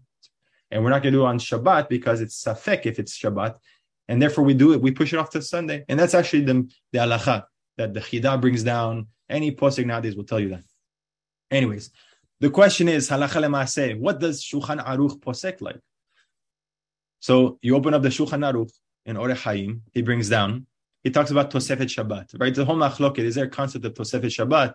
[0.70, 3.56] and we're not going to do it on Shabbat because it's Safek if it's Shabbat,
[4.06, 4.80] and therefore we do it.
[4.80, 7.44] We push it off to Sunday, and that's actually the the halacha
[7.76, 9.08] that the Chida brings down.
[9.28, 10.64] Any posik nowadays will tell you that.
[11.50, 11.90] Anyways,
[12.38, 15.80] the question is, halacha lema'aseh, what does Shulchan Aruch posek like?
[17.18, 18.70] So you open up the Shulchan Aruch
[19.06, 20.66] in Orach Chaim, he brings down,
[21.03, 22.53] he talks about Tosefet Shabbat, right?
[22.53, 24.73] The whole machloket, is there a concept of Tosefet Shabbat?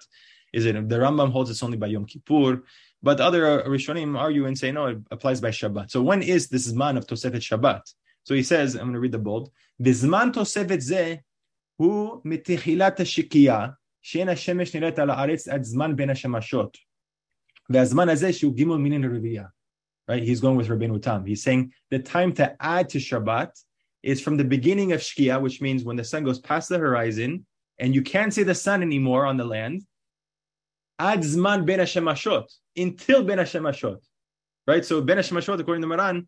[0.52, 2.62] Is it, the Rambam holds it's only by Yom Kippur,
[3.02, 5.90] but other Rishonim argue and say, no, it applies by Shabbat.
[5.90, 7.82] So when is this man of Tosefet Shabbat?
[8.24, 11.14] So he says, I'm going to read the bold, בזמן תוספת זה
[11.76, 13.68] הוא מתחילת השקיעה,
[14.02, 16.76] שאין השמש נראית על הארץ עד זמן בין השמשות.
[17.70, 19.44] והזמן הזה שהוא גימל מינין רביעייה.
[20.10, 20.22] Right?
[20.22, 21.24] He's going with Rabbeinu Tam.
[21.24, 23.50] He's saying the time to add to Shabbat
[24.05, 27.43] is from the beginning of Shkia, which means when the sun goes past the horizon
[27.79, 29.81] and you can't see the sun anymore on the land,
[30.99, 32.45] ad zman ben Hashemashot,
[32.77, 33.97] until ben Hashemashot.
[34.67, 34.85] Right?
[34.85, 36.27] So ben Hashemashot, according to Maran,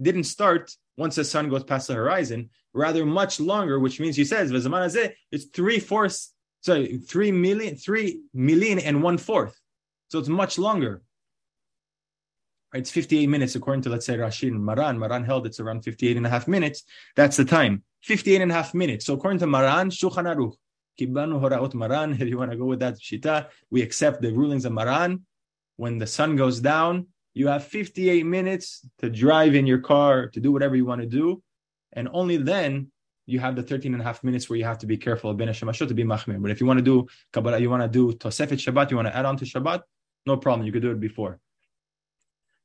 [0.00, 4.24] didn't start once the sun goes past the horizon, rather much longer, which means he
[4.24, 9.60] says, it's three fourths, sorry, three million, three million and one fourth.
[10.08, 11.02] So it's much longer.
[12.74, 14.98] It's 58 minutes according to, let's say, Rashid and Maran.
[14.98, 16.82] Maran held it's around 58 and a half minutes.
[17.14, 17.82] That's the time.
[18.02, 19.06] 58 and a half minutes.
[19.06, 20.54] So according to Maran, Shulchan Aruch.
[20.98, 22.12] Kibanu Horaot Maran.
[22.20, 25.24] If you want to go with that shita, we accept the rulings of Maran.
[25.76, 30.40] When the sun goes down, you have 58 minutes to drive in your car, to
[30.40, 31.42] do whatever you want to do.
[31.92, 32.90] And only then
[33.26, 35.36] you have the 13 and a half minutes where you have to be careful of
[35.36, 36.40] Ben to be machmir.
[36.40, 39.08] But if you want to do Kabbalah, you want to do Tosefet Shabbat, you want
[39.08, 39.82] to add on to Shabbat,
[40.24, 40.66] no problem.
[40.66, 41.40] You could do it before.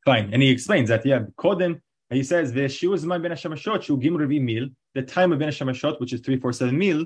[0.05, 0.33] Fine.
[0.33, 1.79] And he explains that, yeah, Kodem,
[2.09, 5.99] he says, the Zman Ben Hashemashot, Shu Gim Revi Mil, the time of Ben Hashemashot,
[5.99, 7.05] which is 347 mil,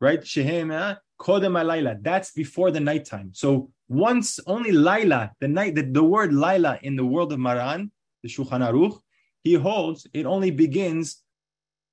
[0.00, 0.26] right?
[0.26, 3.30] Shehem Kodem Alayla, that's before the nighttime.
[3.34, 7.92] So once only Laila, the night, the, the word Laila in the world of Maran,
[8.22, 8.98] the Shulchan Aruch,
[9.44, 11.22] he holds it only begins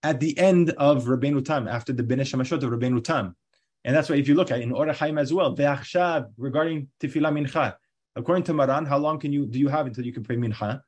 [0.03, 3.35] at the end of Rabbeinu Tam, after the Ben Hashemashot of Rabbeinu Tam.
[3.83, 7.31] And that's why if you look at in Orach Chaim as well, the regarding Tefillah
[7.31, 7.75] Mincha,
[8.18, 10.82] According to Maran, how long can you do you have until you can pray mincha?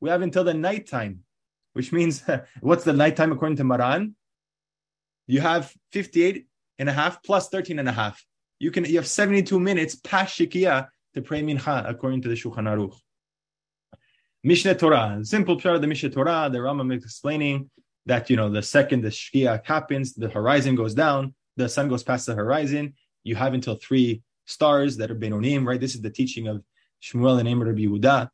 [0.00, 1.20] We have until the night time,
[1.72, 2.24] which means
[2.60, 4.16] what's the night time according to Maran?
[5.28, 6.46] You have 58
[6.78, 8.24] and a half plus 13 and a half.
[8.58, 12.66] You can you have 72 minutes past Shikia to pray mincha according to the Shulchan
[12.66, 12.96] Aruch.
[14.44, 17.70] Mishneh Torah, simple part of the Mishneh Torah, the Rambam is explaining
[18.06, 22.02] that you know the second the shkia happens, the horizon goes down, the sun goes
[22.02, 22.94] past the horizon.
[23.26, 25.80] You have until three stars that are benonim, right?
[25.80, 26.62] This is the teaching of
[27.02, 28.30] Shmuel and Amr Rabbi Yehuda.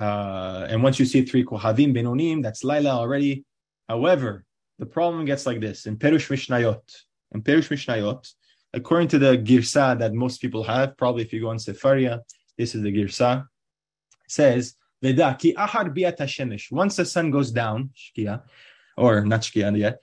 [0.00, 3.44] Uh, and once you see three kohavim benonim, that's laila already.
[3.88, 4.44] However,
[4.78, 6.80] the problem gets like this in Perush Mishnayot.
[7.32, 8.32] In Perush Mishnayot,
[8.72, 12.20] according to the girsa that most people have, probably if you go on Sefaria,
[12.56, 13.46] this is the girsa,
[14.26, 16.72] says Veda ki ahar biat.
[16.72, 18.42] Once the sun goes down, shkia,
[18.96, 19.98] or not shkia yet,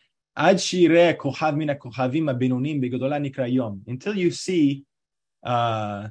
[3.88, 4.86] Until you see
[5.44, 6.08] uh,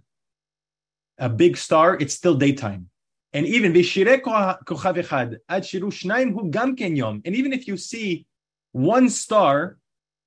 [1.17, 2.91] a big star, it's still daytime.
[3.33, 3.75] And even.
[3.75, 3.77] And
[7.37, 8.27] even if you see
[8.73, 9.79] one star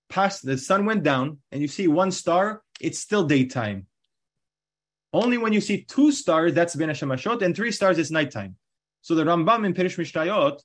[0.09, 3.85] past the sun went down and you see one star, it's still daytime.
[5.13, 8.55] Only when you see two stars, that's Ben Hashemashot, and three stars is nighttime.
[9.03, 10.59] So the Rambam in Perush Mishnayot,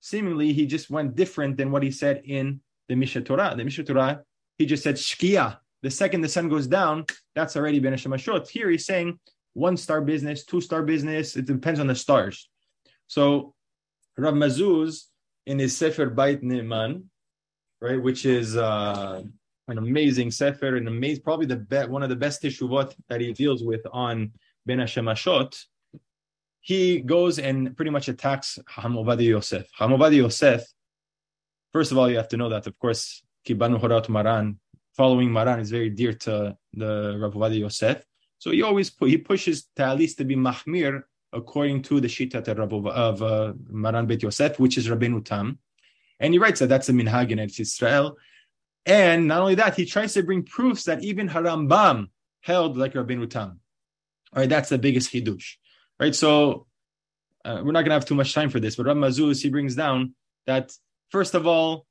[0.00, 3.54] seemingly he just went different than what he said in the Mishneh Torah.
[3.56, 4.22] The Mishneh Torah,
[4.56, 5.58] he just said Shkia.
[5.82, 8.48] The second the sun goes down, that's already Ben Hashemashot.
[8.48, 9.18] Here he's saying
[9.54, 11.36] one star business, two star business.
[11.36, 12.48] It depends on the stars.
[13.06, 13.54] So
[14.16, 15.04] Rav Mazuz
[15.46, 17.04] in his Sefer Beit Ne'man,
[17.80, 19.22] right, which is uh,
[19.68, 23.32] an amazing sefer, an amazing, probably the be- one of the best teshuvot that he
[23.32, 24.32] deals with on
[24.66, 25.56] Ben Hashemashot.
[26.60, 29.66] He goes and pretty much attacks Hamobadi Yosef.
[29.78, 30.64] Hamobadi Yosef.
[31.72, 34.58] First of all, you have to know that, of course, Kibanu Horat Maran,
[34.96, 38.02] following Maran is very dear to the Rav Yosef.
[38.38, 41.02] So he always put, he pushes least to be mahmir
[41.32, 42.36] according to the shita
[42.88, 45.58] of uh, Maran Bet Yosef, which is Rabbeinu Tam.
[46.20, 48.16] And he writes that that's a minhag in Israel.
[48.86, 52.08] And not only that, he tries to bring proofs that even Harambam
[52.40, 53.60] held like Rabbeinu Tam.
[54.32, 55.56] All right, that's the biggest hidush.
[56.00, 56.66] Right, so
[57.44, 59.50] uh, we're not going to have too much time for this, but Rav Mazuz, he
[59.50, 60.14] brings down
[60.46, 60.72] that,
[61.10, 61.86] first of all,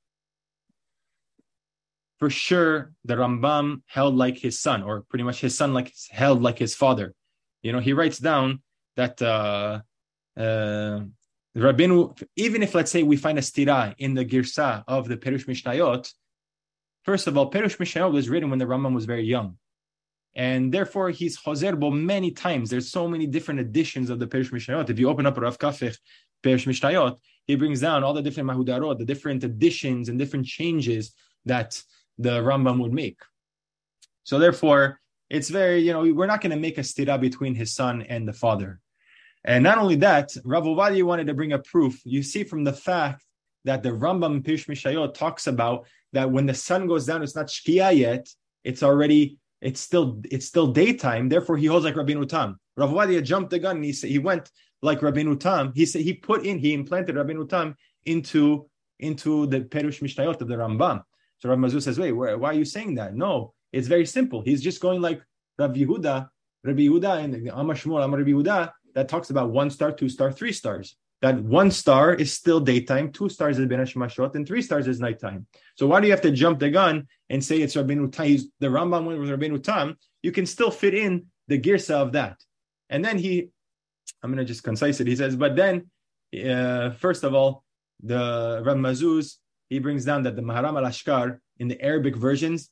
[2.20, 6.42] for sure the Rambam held like his son, or pretty much his son like held
[6.42, 7.14] like his father.
[7.62, 8.62] You know, he writes down
[8.96, 9.82] that uh,
[10.38, 11.02] uh,
[12.36, 16.12] even if let's say we find a stira in the girsa of the Perush Mishnayot,
[17.04, 19.58] first of all, Perush Mishnayot was written when the Rambam was very young.
[20.36, 22.70] And therefore, he's Chozerbo many times.
[22.70, 24.90] There's so many different editions of the Perush Mishnayot.
[24.92, 25.98] If you open up Rav Kafech
[26.44, 27.18] Perush Mishnayot,
[27.48, 31.14] he brings down all the different Mahudarot, the different additions and different changes
[31.46, 31.82] that
[32.18, 33.20] the Rambam would make.
[34.24, 37.74] So therefore, it's very, you know, we're not going to make a stira between his
[37.74, 38.82] son and the father.
[39.46, 42.02] And not only that, Rav Ovadia wanted to bring a proof.
[42.04, 43.24] You see from the fact
[43.64, 47.48] that the Rambam Perush Mishnayot talks about that when the sun goes down, it's not
[47.48, 48.28] Shkia yet,
[48.64, 51.30] it's already, it's still, it's still daytime.
[51.30, 52.60] Therefore, he holds like Rabbeinu Tam.
[52.76, 54.52] Rav Ovadia jumped the gun and he said he went
[54.82, 55.72] like Rabbeinu Tam.
[55.76, 57.76] He said he put in, he implanted Rabbeinu Tam
[58.06, 58.70] into
[59.00, 61.04] into the Perush Mishnayot of the Rambam.
[61.40, 63.16] So Rav Mazuz says, wait, why are you saying that?
[63.16, 64.42] No, it's very simple.
[64.42, 65.22] He's just going like
[65.60, 66.28] Rav Yehuda,
[66.64, 70.32] Rabbi Yehuda, and Amar Shmuel, Amar Rabbi Yehuda, that talks about one star, two star,
[70.32, 70.98] three stars.
[71.22, 75.00] That one star is still daytime, two stars is Ben Hashemashot, and three stars is
[75.00, 75.48] nighttime.
[75.76, 78.38] So why do you have to jump the gun and say it's Rabbeinu Tam?
[78.60, 79.98] The Rambam went with Rabbeinu Tam.
[80.22, 82.38] You can still fit in the girsa of that.
[82.90, 83.50] And then he,
[84.22, 85.08] I'm going to just concise it.
[85.08, 85.90] He says, but then,
[86.46, 87.64] uh, first of all,
[88.02, 89.38] the Rav Mazuz
[89.70, 92.70] he brings down that the Maharam al Ashkar in the Arabic versions,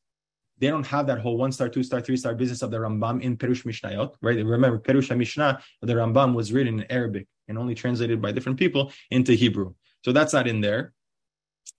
[0.59, 3.21] they don't have that whole one star, two star, three star business of the Rambam
[3.21, 4.43] in Perush Mishnayot, right?
[4.45, 8.91] Remember, Perush Mishnah, the Rambam was written in Arabic and only translated by different people
[9.11, 9.73] into Hebrew.
[10.03, 10.93] So that's not in there.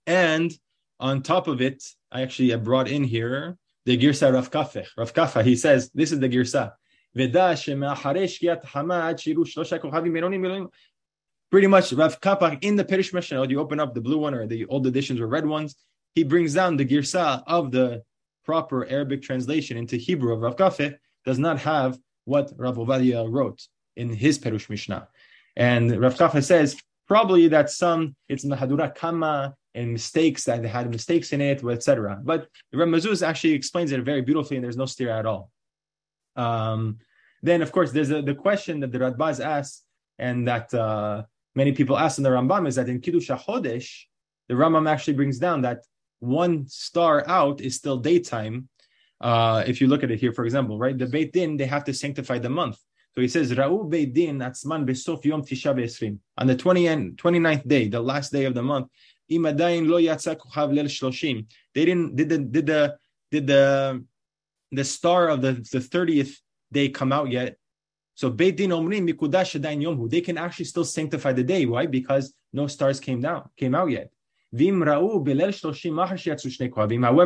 [0.05, 0.53] And
[0.99, 4.85] on top of it, I actually brought in here the Girsa Rav Kafeh.
[4.97, 6.73] Rav Kafeh, he says, this is the Girsa
[11.49, 14.47] pretty much Rav Kapak in the Perush Mishnah, you open up the blue one or
[14.47, 15.75] the old editions or red ones,
[16.15, 18.03] he brings down the girsa of the
[18.45, 23.61] proper Arabic translation into Hebrew of Rav Kafeh, does not have what Rav Ovadia wrote
[23.95, 25.07] in his Perush Mishnah.
[25.55, 30.89] And Rav Kafeh says probably that some it's Mahadura Kama and mistakes that they had
[30.89, 32.19] mistakes in it, etc.
[32.23, 35.51] But Rav Mazuz actually explains it very beautifully, and there's no stira at all.
[36.35, 36.99] Um,
[37.41, 39.83] then, of course, there's a, the question that the Radbaz asks,
[40.19, 41.23] and that uh,
[41.55, 44.05] many people ask in the Rambam is that in Kiddush HaChodesh,
[44.47, 45.83] the Rambam actually brings down that
[46.19, 48.69] one star out is still daytime.
[49.21, 51.83] Uh, if you look at it here, for example, right, the Beit Din, they have
[51.85, 52.77] to sanctify the month.
[53.13, 56.19] So he says, Ra'u Beit Din atzman besof yom tisha be'esrim.
[56.37, 58.87] On the 20th, 29th day, the last day of the month,
[59.31, 61.45] imadayin lo yatsa kuchav lel shloshim.
[61.73, 62.97] They didn't, did the, did the,
[63.31, 64.03] did the,
[64.71, 66.35] the star of the, the 30th
[66.71, 67.57] day come out yet?
[68.15, 70.09] So Beit Din Mikudash.
[70.09, 71.65] They can actually still sanctify the day.
[71.65, 71.85] Why?
[71.85, 74.09] Because no stars came down, came out yet.
[74.51, 74.95] However,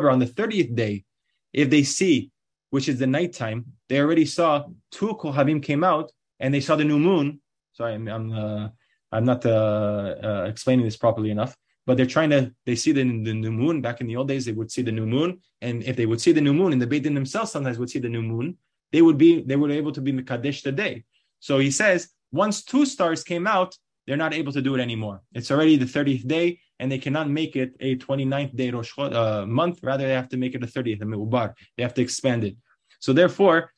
[0.10, 1.06] on the 30th day,
[1.54, 2.32] if they see,
[2.72, 6.84] which is the nighttime, they already saw two kohavim came out and they saw the
[6.84, 7.40] new moon.
[7.74, 8.70] Sorry, I'm I'm, uh,
[9.12, 11.56] I'm not uh, uh, explaining this properly enough.
[11.86, 12.54] But they're trying to.
[12.66, 13.82] They see the, the new moon.
[13.82, 16.22] Back in the old days, they would see the new moon, and if they would
[16.22, 18.58] see the new moon, and the Beit Din themselves sometimes would see the new moon,
[18.92, 21.04] they would be they were able to be mekadesh the day.
[21.40, 23.76] So he says once two stars came out,
[24.08, 25.22] they're not able to do it anymore.
[25.34, 29.46] It's already the 30th day, and they cannot make it a 29th day Rosh uh,
[29.46, 29.80] month.
[29.84, 31.54] Rather, they have to make it a 30th, a Me'ubar.
[31.78, 32.56] They have to expand it.
[33.00, 33.72] So therefore,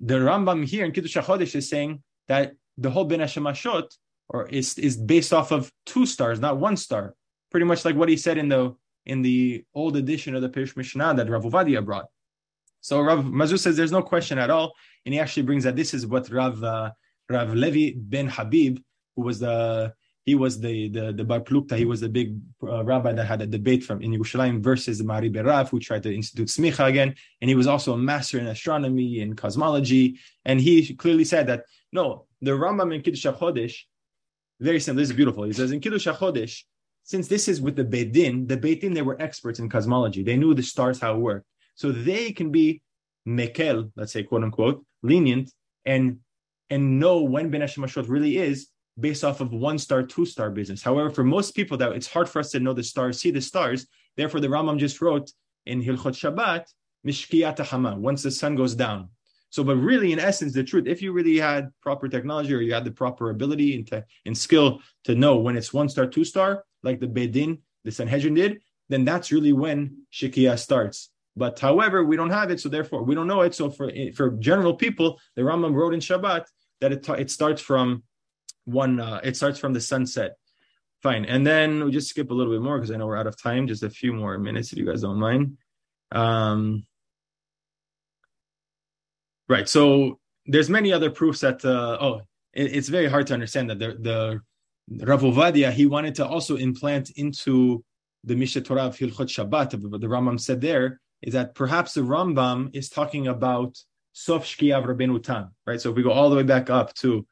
[0.00, 3.88] the Rambam here in Kiddush HaChodesh is saying that the whole Ben Hashemashot
[4.28, 7.14] or is, is based off of two stars, not one star.
[7.50, 8.74] Pretty much like what he said in the
[9.06, 12.06] in the old edition of the Perush Mishnah that Rav Ovadia brought.
[12.84, 14.74] So Rav Mazuz says there's no question at all,
[15.06, 16.90] and he actually brings that this is what Rav uh,
[17.30, 18.78] Rav Levi ben Habib,
[19.16, 19.94] who was the
[20.26, 23.40] he was the the the Bar Plukta, he was the big uh, rabbi that had
[23.40, 27.48] a debate from in Yerushalayim versus Mari Berav, who tried to institute smicha again, and
[27.48, 32.26] he was also a master in astronomy and cosmology, and he clearly said that no,
[32.42, 33.76] the Rambam in Kiddush Chodesh,
[34.60, 35.00] very simple.
[35.00, 35.44] This is beautiful.
[35.44, 36.64] He says in Kiddush Chodesh,
[37.02, 40.22] since this is with the Bedin, the Bedin they were experts in cosmology.
[40.22, 42.82] They knew the stars how it worked, so they can be
[43.26, 45.50] mekel, let's say quote unquote, lenient
[45.84, 46.18] and
[46.70, 48.68] and know when Ben Hashemashot really is
[48.98, 50.82] based off of one star, two star business.
[50.82, 53.40] However, for most people, that it's hard for us to know the stars, see the
[53.40, 53.86] stars.
[54.16, 55.30] Therefore, the Rambam just wrote
[55.66, 56.64] in Hilchot Shabbat,
[57.06, 59.08] Mishkiyat Hama, once the sun goes down.
[59.50, 62.74] So, but really, in essence, the truth, if you really had proper technology or you
[62.74, 66.24] had the proper ability and, to, and skill to know when it's one star, two
[66.24, 71.10] star, like the Bedin, the Sanhedrin did, then that's really when Shikiyah starts.
[71.36, 73.54] But however, we don't have it, so therefore we don't know it.
[73.54, 76.44] So for for general people, the Rambam wrote in Shabbat
[76.80, 78.04] that it it starts from
[78.64, 79.00] one.
[79.00, 80.36] Uh, it starts from the sunset.
[81.02, 83.26] Fine, and then we just skip a little bit more because I know we're out
[83.26, 83.66] of time.
[83.66, 85.58] Just a few more minutes, if you guys don't mind.
[86.12, 86.86] Um,
[89.48, 89.68] right.
[89.68, 91.64] So there's many other proofs that.
[91.64, 92.20] Uh, oh,
[92.52, 94.40] it, it's very hard to understand that the
[94.88, 97.84] the Rav he wanted to also implant into
[98.22, 102.74] the Mishneh Torah of Hilchot Shabbat, the Rambam said there, is that perhaps the Rambam
[102.76, 103.78] is talking about
[104.12, 105.80] Sof Shkiyav Rabbeinu Tam, right?
[105.80, 107.26] So if we go all the way back up to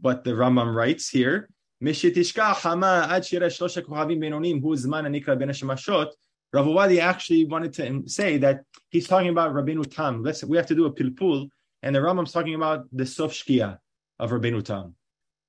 [0.00, 1.48] what the Rambam writes here,
[1.82, 6.10] Mishitishka Hama Ad Shira Shlosha Kohavim Benonim Hu Zman Anikra Ben Shemashot.
[6.52, 10.24] Rav Ovadia actually wanted to say that he's talking about Rabbeinu Tam.
[10.24, 11.48] Let's we have to do a pilpul,
[11.82, 13.78] and the Rambam's talking about the Sof Shkia
[14.18, 14.96] of Rabbeinu Tam.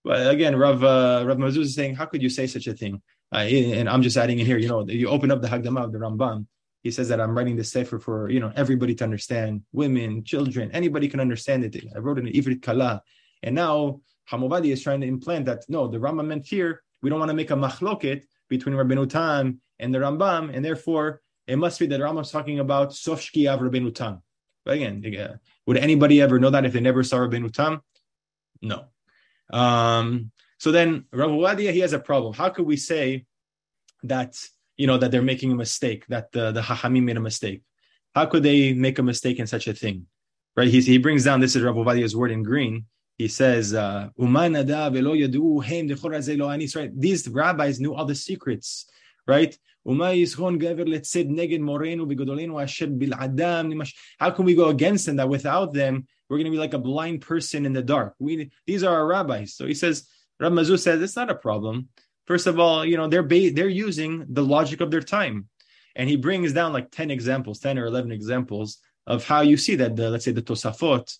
[0.03, 3.01] But again, Rav uh, Rav Mazuz is saying, how could you say such a thing?
[3.33, 4.57] Uh, and I'm just adding in here.
[4.59, 6.45] You know, you open up the Hagdama of the Rambam
[6.87, 10.71] he says that I'm writing this sefer for you know everybody to understand, women, children,
[10.71, 11.75] anybody can understand it.
[11.93, 13.01] I wrote it in Ivrit Kala,
[13.43, 13.99] and now
[14.31, 16.81] Hamuvadi is trying to implant that no, the Rambam meant here.
[17.01, 21.21] We don't want to make a machloket between Rabbeinu Tam and the Rambam, and therefore
[21.45, 24.21] it must be that Rambam's talking about Sofshki of Rabbeinu Tam.
[24.63, 25.03] But again,
[25.65, 27.81] would anybody ever know that if they never saw Rabbeinu Tam?
[28.61, 28.85] No.
[29.51, 32.33] Um, so then Rav Ovadia, he has a problem.
[32.33, 33.25] How could we say
[34.03, 34.37] that
[34.77, 37.61] you know that they're making a mistake that the the hachamim made a mistake.
[38.15, 40.07] How could they make a mistake in such a thing?
[40.55, 40.69] Right?
[40.69, 42.85] He, he brings down this is Rav Ovadia's word in green.
[43.17, 44.09] He says uh,
[46.75, 46.91] right?
[46.99, 48.85] These rabbis knew all the secrets
[49.27, 49.57] right?
[49.85, 49.93] How
[54.31, 57.21] can we go against them that without them we're going to be like a blind
[57.21, 58.15] person in the dark?
[58.19, 59.53] We these are our rabbis.
[59.55, 60.07] So he says
[60.39, 61.89] Rav Mazuz says it's not a problem
[62.27, 65.47] First of all, you know, they're ba- they're using the logic of their time.
[65.95, 69.75] And he brings down like 10 examples, 10 or 11 examples of how you see
[69.77, 71.17] that the, let's say the Tosafot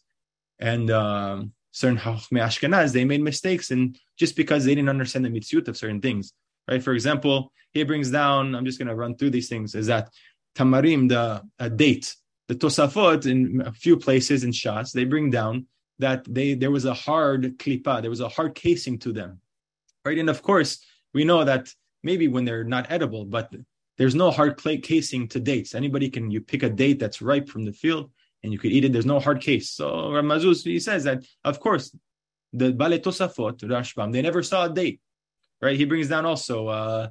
[0.59, 5.29] and um, certain Hachmei Ashkenaz, they made mistakes and just because they didn't understand the
[5.29, 6.33] mitziut of certain things,
[6.67, 6.83] right?
[6.83, 10.09] For example, he brings down, I'm just going to run through these things, is that
[10.55, 12.15] Tamarim, the date,
[12.47, 15.67] the Tosafot in a few places in Shas, they bring down
[15.99, 19.39] that they there was a hard klipa, there was a hard casing to them,
[20.05, 20.17] right?
[20.17, 20.79] And of course,
[21.17, 21.63] we know that
[22.03, 23.45] maybe when they're not edible, but
[23.97, 25.73] there's no hard clay casing to dates.
[25.81, 28.05] Anybody can you pick a date that's ripe from the field
[28.43, 28.91] and you could eat it.
[28.93, 29.67] There's no hard case.
[29.77, 31.85] So Rav Mazuz he says that of course
[32.59, 34.99] the Bale Tosafot Rashbam they never saw a date,
[35.63, 35.77] right?
[35.81, 37.07] He brings down also uh,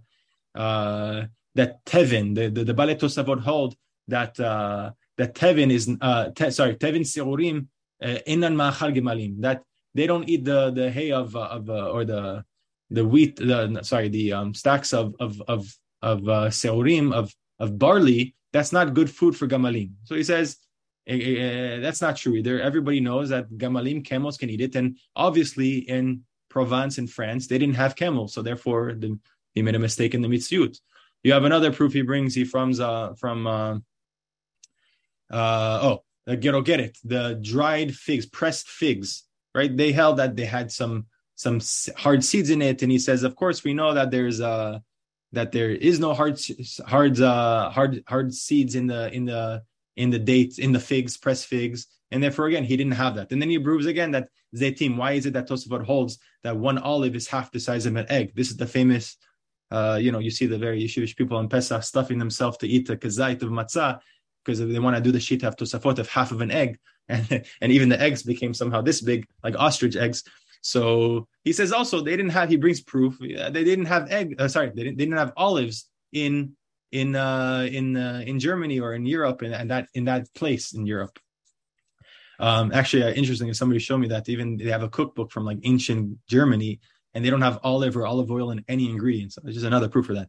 [0.64, 1.16] uh,
[1.58, 3.70] that Tevin the the, the Bale Tosafot hold
[4.14, 7.58] that uh, that Tevin is uh, te, sorry Tevin Sirurim
[8.06, 9.58] uh, Inan Ma'achal Gemalim that
[9.96, 12.22] they don't eat the the hay of uh, of uh, or the
[12.90, 15.66] the wheat, the sorry, the um, stacks of of of
[16.02, 18.34] of uh, seurim of of barley.
[18.52, 19.92] That's not good food for gamalim.
[20.04, 20.56] So he says
[21.06, 22.60] eh, eh, eh, that's not true either.
[22.60, 27.58] Everybody knows that gamalim camels can eat it, and obviously in Provence in France they
[27.58, 29.18] didn't have camels, so therefore the,
[29.54, 30.78] he made a mistake in the mitziut.
[31.22, 32.34] You have another proof he brings.
[32.34, 33.74] He from uh, from uh,
[35.30, 39.24] uh, oh oh, get it the dried figs, pressed figs,
[39.54, 39.76] right?
[39.76, 41.06] They held that they had some
[41.36, 41.60] some
[41.96, 44.80] hard seeds in it, and he says, of course, we know that there's uh
[45.32, 46.40] that there is no hard
[46.86, 49.62] hard uh hard hard seeds in the in the
[49.96, 53.30] in the dates in the figs, pressed figs, and therefore again he didn't have that.
[53.30, 54.96] And then he proves again that zaitim.
[54.96, 58.06] Why is it that Tosafot holds that one olive is half the size of an
[58.08, 58.32] egg?
[58.34, 59.16] This is the famous.
[59.68, 62.86] Uh, you know, you see the very Yeshivish people on Pesach stuffing themselves to eat
[62.86, 63.98] the kazait of matzah
[64.44, 66.78] because they want to do the shita of tosafot of half of an egg,
[67.08, 70.22] and and even the eggs became somehow this big, like ostrich eggs.
[70.66, 72.48] So he says also they didn't have.
[72.48, 74.34] He brings proof they didn't have egg.
[74.36, 76.56] Uh, sorry, they didn't, they didn't have olives in
[76.90, 80.72] in uh, in uh, in Germany or in Europe and, and that in that place
[80.74, 81.18] in Europe.
[82.40, 83.48] Um, actually, uh, interesting.
[83.48, 86.80] If somebody showed me that even they have a cookbook from like ancient Germany,
[87.14, 89.38] and they don't have olive or olive oil in any ingredients.
[89.44, 90.28] It's just another proof for that.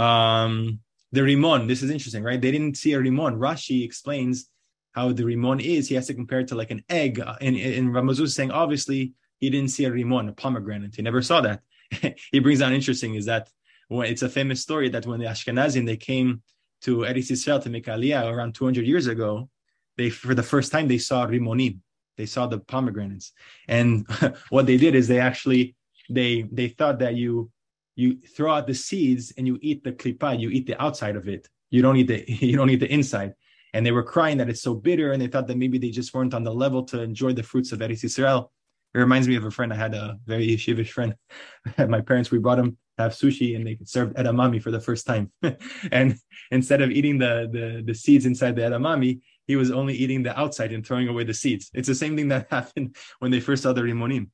[0.00, 0.80] Um,
[1.12, 1.68] the rimon.
[1.68, 2.40] This is interesting, right?
[2.40, 3.36] They didn't see a rimon.
[3.36, 4.48] Rashi explains
[4.92, 5.88] how the rimon is.
[5.88, 7.22] He has to compare it to like an egg.
[7.40, 9.12] And, and Rav Mazuz is saying, obviously,
[9.44, 10.96] he didn't see a rimon, a pomegranate.
[10.96, 11.60] He never saw that.
[12.32, 13.50] he brings down interesting is that
[13.88, 16.42] when it's a famous story that when the Ashkenazim they came
[16.82, 19.50] to Eretz Yisrael to make Aliyah around 200 years ago,
[19.98, 21.78] they for the first time they saw rimonim.
[22.16, 23.32] They saw the pomegranates,
[23.68, 24.06] and
[24.48, 25.74] what they did is they actually
[26.08, 27.50] they they thought that you
[27.96, 31.28] you throw out the seeds and you eat the klipa, you eat the outside of
[31.28, 31.48] it.
[31.70, 33.34] You don't eat the you don't eat the inside.
[33.74, 36.14] And they were crying that it's so bitter, and they thought that maybe they just
[36.14, 38.48] weren't on the level to enjoy the fruits of Eretz Yisrael.
[38.94, 39.72] It reminds me of a friend.
[39.72, 41.14] I had a very yeshivish friend.
[41.88, 45.04] My parents, we brought him to have sushi, and they served edamame for the first
[45.04, 45.32] time.
[45.92, 46.16] and
[46.52, 50.38] instead of eating the, the the seeds inside the edamame, he was only eating the
[50.38, 51.70] outside and throwing away the seeds.
[51.74, 54.28] It's the same thing that happened when they first saw the rimonim,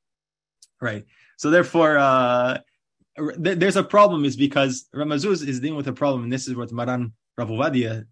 [0.81, 1.05] right?
[1.39, 2.59] So therefore, uh,
[3.39, 6.55] there's a problem is because Rav Mazuz is dealing with a problem, and this is
[6.55, 8.05] what Maran Rav Ovadia,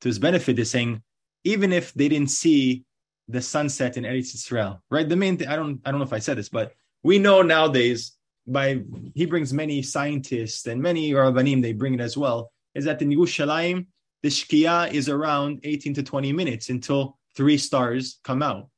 [0.00, 1.02] to his benefit, is saying,
[1.44, 2.84] even if they didn't see
[3.28, 5.08] the sunset in Eretz Israel, right?
[5.08, 7.42] The main thing, I don't, I don't know if I said this, but we know
[7.42, 8.12] nowadays
[8.46, 8.82] by
[9.14, 13.10] he brings many scientists and many Rabbanim, they bring it as well, is that in
[13.10, 13.86] Yerushalayim,
[14.22, 18.68] the Shkia is around 18 to 20 minutes until three stars come out,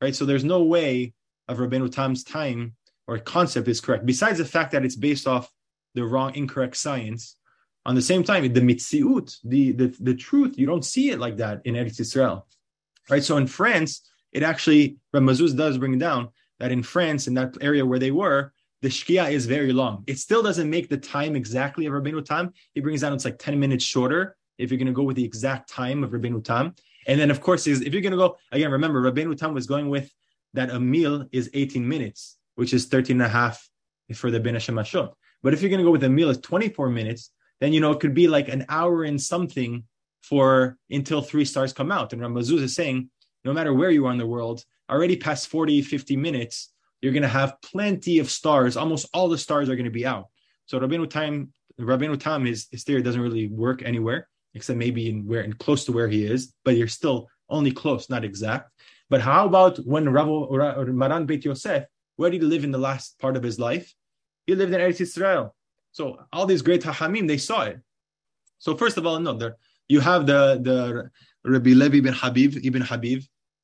[0.00, 0.14] right?
[0.14, 1.14] So there's no way
[1.48, 2.74] of Rabbeinu Tam's time
[3.06, 4.06] or concept is correct.
[4.06, 5.50] Besides the fact that it's based off
[5.94, 7.36] the wrong, incorrect science,
[7.86, 11.38] on the same time, the mitziut, the, the, the truth, you don't see it like
[11.38, 12.46] that in Eretz Israel.
[13.08, 13.22] Right?
[13.22, 16.28] So in France, it actually, Rav Mazuz does bring down
[16.58, 20.04] that in France, in that area where they were, the Shkia is very long.
[20.06, 22.52] It still doesn't make the time exactly of Rabbeinu Tam.
[22.74, 25.24] He brings down it's like 10 minutes shorter if you're going to go with the
[25.24, 26.74] exact time of Rabbeinu Tam.
[27.06, 29.88] And then, of course, if you're going to go, again, remember, Rabbeinu Tam was going
[29.88, 30.12] with
[30.54, 33.66] that a meal is 18 minutes which is 13 and a half
[34.14, 35.14] for the Ben Hashemashot.
[35.42, 37.92] But if you're going to go with a meal of 24 minutes, then, you know,
[37.92, 39.84] it could be like an hour and something
[40.22, 42.12] for until three stars come out.
[42.12, 43.10] And Rav Mazuz is saying,
[43.44, 47.22] no matter where you are in the world, already past 40, 50 minutes, you're going
[47.22, 48.76] to have plenty of stars.
[48.76, 50.26] Almost all the stars are going to be out.
[50.66, 55.26] So Rabbeinu Tam, Rabbeinu Tam, his, his theory doesn't really work anywhere, except maybe in
[55.26, 58.70] where in close to where he is, but you're still only close, not exact.
[59.08, 60.50] But how about when Rav,
[60.88, 61.84] Maran Beit Yosef
[62.20, 63.94] where did he live in the last part of his life?
[64.44, 65.56] He lived in Eretz Israel.
[65.90, 67.80] So all these great Hachamim, they saw it.
[68.58, 69.56] So first of all, no, there
[69.90, 71.10] you have the the
[71.44, 73.22] Rabbi Levi ibn Habib ibn Habib,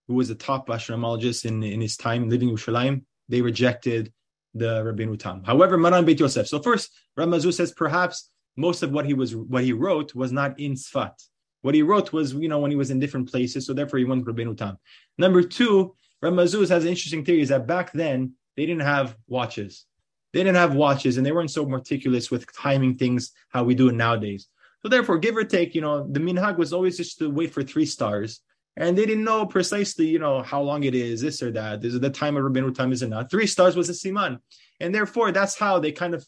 [0.08, 3.04] who was a top astronomologist in, in his time living in Yerushalayim.
[3.28, 4.12] They rejected
[4.52, 5.44] the Rabbeinu Tam.
[5.44, 6.48] However, Maran Beit Yosef.
[6.48, 10.32] So first, Rav Mazuz says perhaps most of what he was what he wrote was
[10.32, 11.16] not in Sfat.
[11.62, 14.04] What he wrote was, you know, when he was in different places, so therefore he
[14.04, 14.78] went Rabbeinu Tam.
[15.18, 19.16] Number two, Rav Mazuz has an interesting theory is that back then they didn't have
[19.28, 19.86] watches.
[20.32, 23.88] They didn't have watches and they weren't so meticulous with timing things how we do
[23.88, 24.48] it nowadays.
[24.86, 27.64] So therefore, give or take, you know, the minhag was always just to wait for
[27.64, 28.40] three stars.
[28.76, 31.84] And they didn't know precisely, you know, how long it is, this or that.
[31.84, 33.28] Is the time of Rabbeinu time is not.
[33.28, 34.38] Three stars was a siman.
[34.78, 36.24] And therefore, that's how they kind of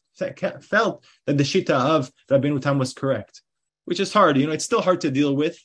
[0.60, 3.42] felt that the shita of Rabbeinu Tam was correct,
[3.84, 4.36] which is hard.
[4.36, 5.56] You know, it's still hard to deal with.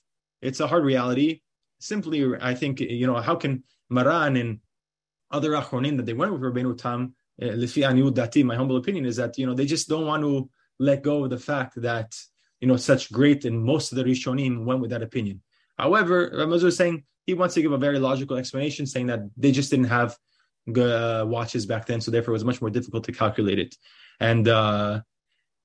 [0.44, 1.42] It's a hard reality.
[1.80, 4.60] Simply, I think, you know, how can Maran and
[5.32, 9.48] other achronim that they went with Rabbeinu Tam, eh, my humble opinion is that you
[9.48, 10.48] know they just don't want to
[10.78, 12.14] let go of the fact that
[12.64, 15.42] you know such great and most of the Rishonim went with that opinion.
[15.78, 19.20] However, Rav Mazuz is saying he wants to give a very logical explanation, saying that
[19.36, 20.16] they just didn't have
[20.78, 23.76] uh, watches back then, so therefore it was much more difficult to calculate it.
[24.22, 25.02] And uh,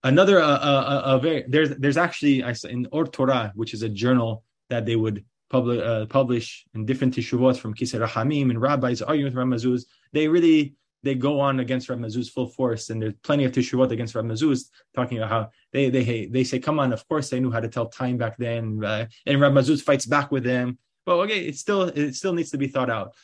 [0.02, 2.36] another, uh, uh, uh very there's there's actually
[2.74, 7.14] in Or Torah, which is a journal that they would publish, uh, publish in different
[7.14, 11.60] teshuvot from Kisei Rahamim and rabbis arguing with Rav Mazuz, they really they go on
[11.60, 15.30] against Rav Mazuz full force, and there's plenty of teshuvot against Rav Mazuz, talking about
[15.30, 18.16] how they they they say, "Come on, of course they knew how to tell time
[18.16, 20.78] back then," uh, and Rav Mazuz fights back with them.
[21.06, 23.14] But okay, it still it still needs to be thought out.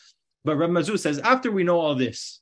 [0.45, 2.41] But Rav Mazuz says, after we know all this,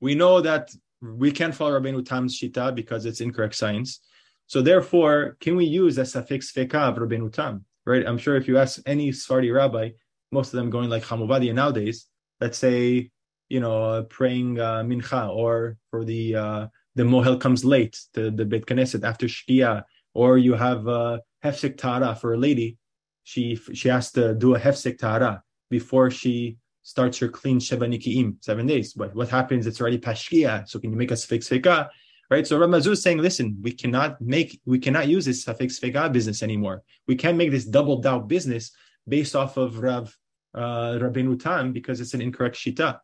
[0.00, 4.00] we know that we can't follow Rabbeinu Tam's shita because it's incorrect science.
[4.46, 7.64] So therefore, can we use a sfek sfeka of Rabbeinu Tam?
[7.84, 8.06] Right?
[8.06, 9.90] I'm sure if you ask any Sephardi rabbi,
[10.32, 12.06] most of them going like Chamuvadia nowadays,
[12.40, 13.10] let's say
[13.48, 18.44] you know, praying uh, mincha, or for the uh, the mohel comes late to the
[18.44, 22.78] Beit Knesset after Shkia, or you have uh, hefsek tahara for a lady.
[23.24, 28.36] She she has to do a hefsek tahara before she starts her clean sheva nikiim,
[28.40, 28.92] seven days.
[28.92, 29.66] But what happens?
[29.66, 30.68] It's already pashkia.
[30.68, 31.88] So can you make a sfek sfeka?
[32.30, 32.46] Right.
[32.46, 36.12] So Rav Mazuz is saying, listen, we cannot make, we cannot use this sfek sfeka
[36.12, 36.82] business anymore.
[37.08, 38.70] We can't make this double doubt business
[39.08, 40.16] based off of Rav
[40.54, 43.00] uh, Rabbeinu Tam because it's an incorrect shita.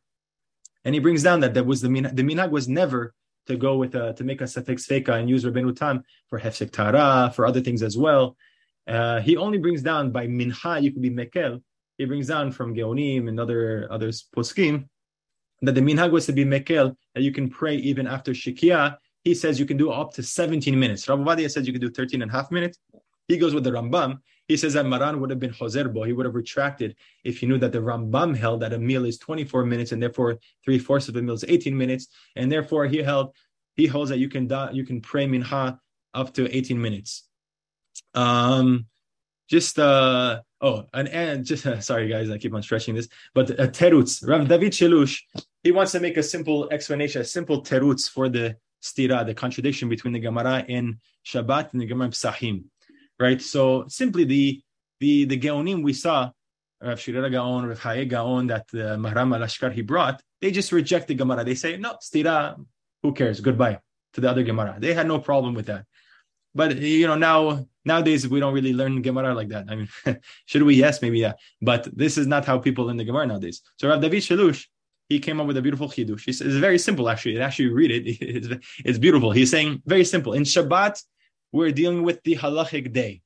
[0.85, 2.17] And he brings down that that was the minhag.
[2.17, 3.15] The minhag was never
[3.47, 6.71] to go with a, to make a sfek sfeka and use Rabbeinu Tam for hefsek
[6.71, 8.37] tahara, for other things as well.
[8.87, 11.63] Uh, he only brings down by minha, you could be mekel.
[11.99, 14.89] He brings down from Geonim and other others poskim
[15.63, 18.97] that the minhag was to be mekel, that you can pray even after shikia.
[19.23, 21.09] He says you can do up to 17 minutes.
[21.09, 22.79] Rav Ovadia says you can do 13 and a half minutes.
[23.29, 24.19] He goes with the Rambam.
[24.53, 26.07] He says that Maran would have been Hozerbo.
[26.07, 29.17] He would have retracted if he knew that the Rambam held that a meal is
[29.17, 32.09] 24 minutes and therefore three fourths of a meal is 18 minutes.
[32.37, 33.35] And therefore he held
[33.77, 35.81] he holds that you can you can pray minha
[36.13, 37.27] up to 18 minutes.
[38.13, 38.89] Um
[39.49, 43.51] just uh oh and and just uh, sorry guys i keep on stretching this but
[43.51, 45.21] a uh, terutz rav david shelush
[45.63, 49.91] he wants to make a simple explanation a simple terutz for the stira the contradiction
[49.91, 52.65] between the gemara in shabbat and the gemara psachim
[53.23, 53.41] right?
[53.41, 54.61] So simply the
[55.01, 56.31] the the Geonim we saw,
[56.83, 61.09] Rav Sherira Gaon, Rav Hai Gaon, that the Mahram al he brought, they just reject
[61.09, 61.45] the Gemara.
[61.45, 62.39] They say, no, stira,
[63.03, 63.41] who cares?
[63.41, 63.79] Goodbye
[64.15, 64.77] to the other Gemara.
[64.79, 65.85] They had no problem with that.
[66.55, 69.65] But you know, now nowadays we don't really learn Gemara like that.
[69.71, 69.89] I mean,
[70.47, 70.75] should we?
[70.75, 71.35] Yes, maybe yeah.
[71.63, 73.63] But this is not how people learn the Gemara nowadays.
[73.79, 74.67] So Rav David Shelush,
[75.09, 76.29] he came up with a beautiful chidush.
[76.29, 77.41] It's very simple, actually.
[77.41, 78.05] Actually read it.
[78.37, 78.49] It's,
[78.89, 79.31] it's beautiful.
[79.31, 80.33] He's saying very simple.
[80.35, 81.03] In Shabbat,
[81.53, 83.23] we're dealing with the halachic day.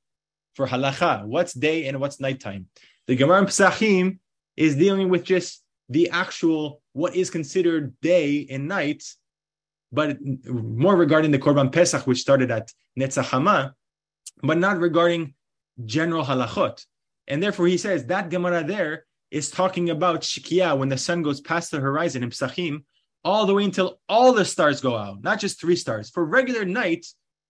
[0.53, 2.67] For halacha, what's day and what's nighttime?
[3.07, 4.19] The Gemara in Pesachim
[4.55, 9.03] is dealing with just the actual what is considered day and night,
[9.91, 13.75] but more regarding the Korban Pesach, which started at Netzach Hama,
[14.41, 15.35] but not regarding
[15.85, 16.83] general halachot.
[17.27, 21.39] And therefore, he says that Gemara there is talking about Shikia when the sun goes
[21.39, 22.83] past the horizon in Pesachim,
[23.23, 26.09] all the way until all the stars go out, not just three stars.
[26.09, 27.05] For regular night,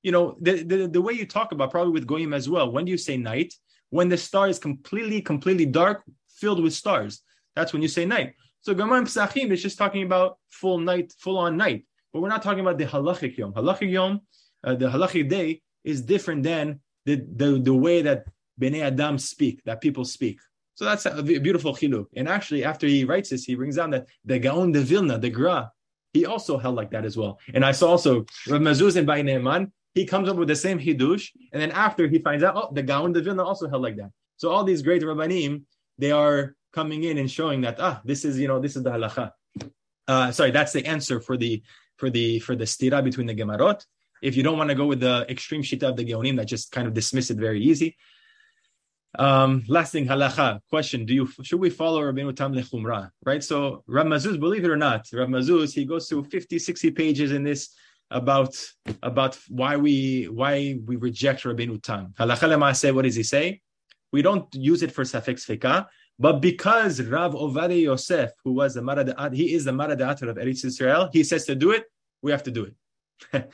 [0.07, 2.71] you know, the, the, the way you talk about probably with Goyim as well.
[2.71, 3.53] When do you say night?
[3.89, 5.97] When the star is completely, completely dark,
[6.39, 7.21] filled with stars.
[7.57, 8.35] That's when you say night.
[8.61, 11.85] So Gemara Pesachim is just talking about full night, full on night.
[12.13, 13.51] But we're not talking about the halachic yom.
[13.51, 14.21] Halachic yom,
[14.63, 18.27] uh, the halachic day is different than the, the, the way that
[18.61, 20.39] Bnei Adam speak, that people speak.
[20.75, 22.05] So that's a beautiful chiluk.
[22.15, 25.29] And actually, after he writes this, he brings down that the Gaon de Vilna, the
[25.29, 25.69] Gra,
[26.13, 27.39] he also held like that as well.
[27.53, 30.79] And I saw also Rav Mazuz and Bai Ne'eman, he comes up with the same
[30.79, 33.97] hidush, and then after he finds out, oh, the Gaon de Vilna also held like
[33.97, 34.11] that.
[34.37, 35.63] So all these great rabbanim,
[35.97, 38.91] they are coming in and showing that ah, this is you know this is the
[38.91, 39.31] halacha.
[40.07, 41.63] Uh, sorry, that's the answer for the
[41.97, 43.83] for the for the stira between the gemarot.
[44.21, 46.71] If you don't want to go with the extreme shita of the geonim that just
[46.71, 47.97] kind of dismiss it very easy.
[49.17, 53.09] Um, last thing, halacha question: Do you should we follow Rabbeinu Tam lechumra?
[53.25, 53.43] Right.
[53.43, 57.31] So Rav Mazuz, believe it or not, Rav Mazuz he goes through 50, 60 pages
[57.31, 57.61] in this
[58.11, 58.55] about
[59.03, 62.13] about why we why we reject Rabbeinu Tam.
[62.17, 63.61] Halacha what does he say?
[64.11, 65.87] We don't use it for sfek sfeka,
[66.19, 70.65] but because Rav Ovadia Yosef, who was the Marad, he is the Maradatar of Eretz
[70.65, 71.85] Israel, he says to do it,
[72.21, 72.73] we have to do it.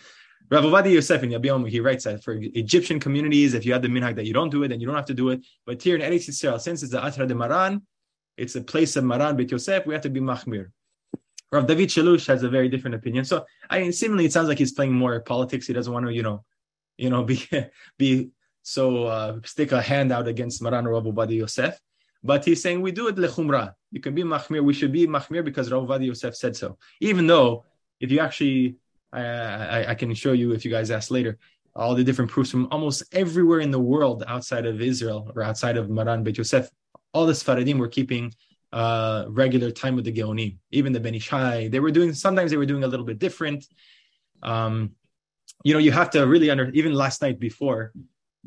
[0.50, 3.82] Rav Ovadia Yosef in Yabia Omer, he writes that for Egyptian communities, if you have
[3.82, 5.44] the minhag that you don't do it, then you don't have to do it.
[5.66, 7.82] But here in Eretz Israel, since it's the Atra de Maran,
[8.38, 10.68] it's a place of Maran Bet Yosef, we have to be machmir.
[11.54, 13.26] Rav David Shelush has a very different opinion.
[13.26, 15.68] So I mean, seemingly it sounds like he's playing more politics.
[15.68, 16.44] He doesn't want to, you know,
[16.98, 17.48] you know, be
[17.98, 18.32] be
[18.64, 21.80] so uh, stick a hand out against Maran Rav Ovadia Yosef.
[22.24, 23.76] But he's saying we do it lechumra.
[23.92, 24.64] You can be machmir.
[24.64, 26.78] We should be machmir because Rav Ovadia Yosef said so.
[27.02, 27.66] Even though,
[28.00, 28.78] if you actually,
[29.12, 31.38] I, I, I can show you if you guys ask later,
[31.76, 35.78] all the different proofs from almost everywhere in the world outside of Israel or outside
[35.78, 36.70] of Maran Bet Yosef.
[37.14, 38.34] All the Sfaradim were keeping
[38.74, 40.58] uh, regular time with the Geonim.
[40.72, 43.66] Even the Ben Ish they were doing, sometimes they were doing a little bit different.
[44.42, 44.94] Um,
[45.64, 47.94] you know, you have to really under, even last night before,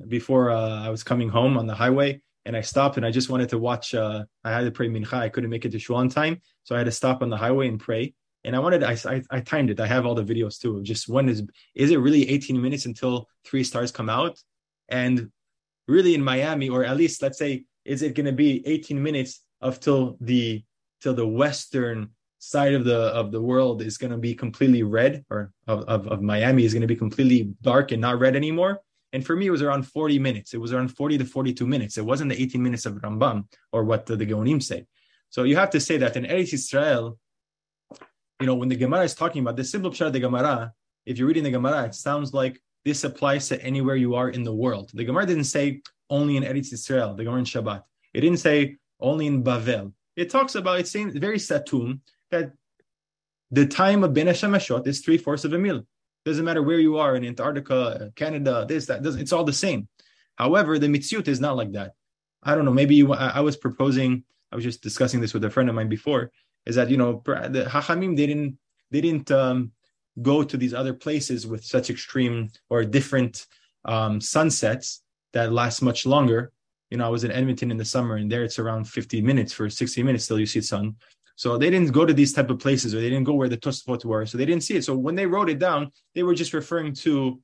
[0.09, 3.31] before uh, I was coming home on the highway and I stopped and I just
[3.31, 5.15] wanted to watch, uh, I had to pray Mincha.
[5.15, 6.43] I couldn't make it to Shul on time.
[6.65, 8.12] So I had to stop on the highway and pray.
[8.44, 9.78] and I wanted I, I, I timed it.
[9.78, 10.82] I have all the videos too.
[10.82, 11.44] Just when is
[11.74, 14.39] is it really 18 minutes until three stars come out?
[14.89, 15.31] And
[15.86, 19.45] really in Miami, or at least let's say, is it going to be 18 minutes
[19.66, 20.64] of till the
[21.02, 25.24] till the western side of the of the world is going to be completely red,
[25.30, 28.80] or of, of, of Miami is going to be completely dark and not red anymore?
[29.12, 30.52] And for me, it was around 40 minutes.
[30.52, 31.97] It was around 40 to 42 minutes.
[31.97, 34.84] It wasn't the 18 minutes of Rambam or what the, the say.
[35.30, 37.18] So you have to say that in Eretz Israel,
[38.40, 40.72] you know, when the Gemara is talking about the simple pshat the Gemara,
[41.06, 44.43] if you're reading the Gemara, it sounds like this applies to anywhere you are in
[44.43, 44.90] the world.
[44.93, 47.82] The Gemara didn't say only in Eretz Israel, the Gemara in Shabbat.
[48.12, 49.93] It didn't say only in Bavel.
[50.16, 52.01] It talks about, it's saying very satum,
[52.31, 52.52] that
[53.51, 55.86] the time of Ben Hashemashot is three fourths of a meal.
[56.24, 59.89] Doesn't matter where you are in Antarctica, Canada, this, that, doesn't, it's all the same.
[60.36, 61.93] However, the mitziut is not like that.
[62.43, 62.73] I don't know.
[62.73, 65.74] Maybe you, I, I was proposing, I was just discussing this with a friend of
[65.74, 66.32] mine before
[66.66, 68.59] is that you know the Hachamim they didn't
[68.90, 69.73] they didn't um,
[70.20, 73.47] go to these other places with such extreme or different
[73.85, 75.02] um, sunsets
[75.32, 76.52] that last much longer.
[76.90, 79.52] You know, I was in Edmonton in the summer, and there it's around 50 minutes
[79.52, 80.96] for 60 minutes till you see the sun.
[81.36, 83.58] So they didn't go to these type of places, or they didn't go where the
[83.58, 84.84] Tosfot were, so they didn't see it.
[84.84, 87.40] So when they wrote it down, they were just referring to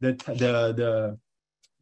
[0.00, 1.18] the the the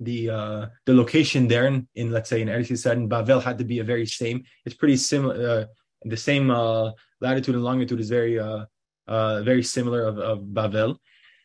[0.00, 3.58] the uh, the location there in, in let's say in Eretz Yisrael and Bavel had
[3.58, 4.44] to be a very same.
[4.64, 5.34] It's pretty similar.
[5.34, 5.64] Uh,
[6.04, 8.66] the same uh, latitude and longitude is very uh,
[9.08, 10.96] uh, very similar of, of Bavel.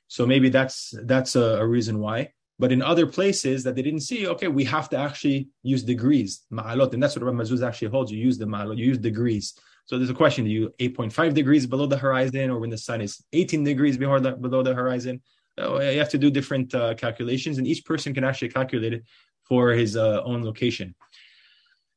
[0.07, 2.33] So maybe that's that's a, a, reason why.
[2.59, 6.41] But in other places that they didn't see, okay, we have to actually use degrees,
[6.51, 8.11] ma'alot, and that's what Rav Mazuz actually holds.
[8.11, 9.53] You use the ma'alot, you use degrees.
[9.85, 13.01] So there's a question: Do you 8.5 degrees below the horizon, or when the sun
[13.01, 15.21] is 18 degrees below the, below the horizon?
[15.57, 19.03] Oh, you have to do different uh, calculations, and each person can actually calculate it
[19.43, 20.95] for his uh, own location.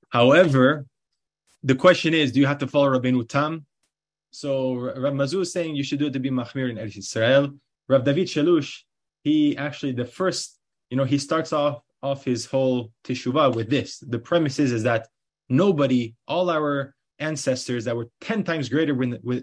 [0.09, 0.87] However,
[1.63, 3.67] the question is, do you have to follow Rabbeinu Tam?
[4.31, 7.55] So Rav Mazuz is saying you should do it to be Mahmir in Eretz Israel.
[7.89, 8.83] Rav David Shalush,
[9.27, 10.57] he actually the first,
[10.89, 13.99] you know, he starts off off his whole teshuvah with this.
[13.99, 15.09] The premise is, is that
[15.49, 18.95] nobody, all our ancestors that were 10 times greater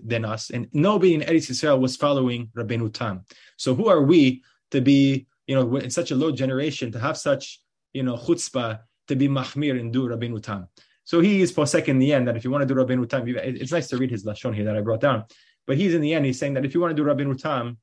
[0.06, 3.26] than us, and nobody in Eretz Israel was following Rabbeinu Tam.
[3.58, 4.42] So who are we
[4.72, 7.60] to be, you know, in such a low generation, to have such,
[7.92, 8.80] you know, chutzpah,
[9.10, 10.70] to be Mahmir and do Rabbeinu Tam?
[11.04, 13.28] So he is posek in the end that if you want to do Rabbeinu Tam,
[13.28, 15.26] it's nice to read his lashon here that I brought down.
[15.68, 17.78] But he's in the end, he's saying that if you want to do Rabbeinu Tam,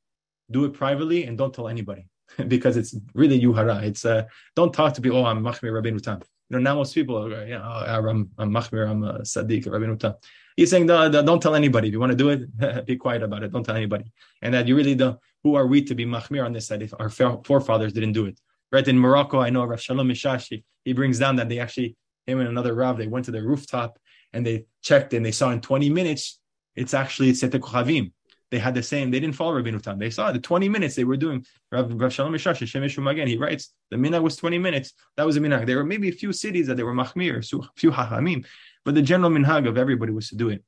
[0.50, 2.06] do it privately and don't tell anybody
[2.48, 3.82] because it's really yuhara.
[3.82, 4.24] It's uh,
[4.56, 5.18] don't talk to people.
[5.18, 6.20] Oh, I'm machmir Rabbeinu Tam.
[6.48, 9.66] You know now most people, are, you know, oh, I'm, I'm machmir, I'm a sadiq
[9.66, 10.14] Rabbeinu Tam.
[10.56, 11.88] He's saying no, no, don't tell anybody.
[11.88, 13.52] If you want to do it, be quiet about it.
[13.52, 14.12] Don't tell anybody.
[14.42, 15.18] And that you really don't.
[15.42, 18.38] Who are we to be machmir on this side if our forefathers didn't do it?
[18.72, 20.64] Right in Morocco, I know Rav Shalom Mishashi.
[20.84, 21.96] He brings down that they actually
[22.26, 23.98] him and another Rav, they went to the rooftop
[24.32, 26.38] and they checked and they saw in 20 minutes,
[26.76, 28.12] it's actually Sete Kochavim.
[28.50, 29.98] They had the same, they didn't follow Rabbeinu Tam.
[29.98, 31.46] They saw the 20 minutes they were doing.
[31.70, 34.92] Rav, Rav Shalom Mishash, Hashem again, he writes, the minhag was 20 minutes.
[35.16, 35.66] That was a minhag.
[35.66, 38.44] There were maybe a few cities that they were machmir, a few hachamim,
[38.84, 40.64] but the general minhag of everybody was to do it.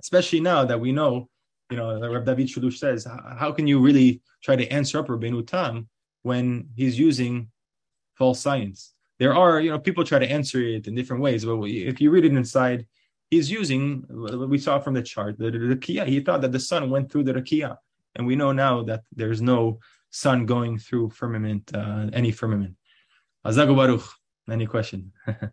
[0.00, 1.28] Especially now that we know,
[1.70, 3.06] you know, Rav David Shulush says,
[3.38, 5.88] how can you really try to answer up Rabbeinu Tam
[6.22, 7.48] when he's using
[8.16, 8.94] false science?
[9.18, 12.10] there are, you know, people try to answer it in different ways, but if you
[12.10, 12.86] read it inside,
[13.30, 14.04] he's using,
[14.48, 17.10] we saw from the chart, the, the, the Kia, he thought that the sun went
[17.10, 17.76] through the Rakia.
[18.14, 19.80] And we know now that there's no
[20.10, 22.76] sun going through firmament, uh, any firmament.
[23.46, 24.08] Azago Baruch,
[24.50, 25.12] any question?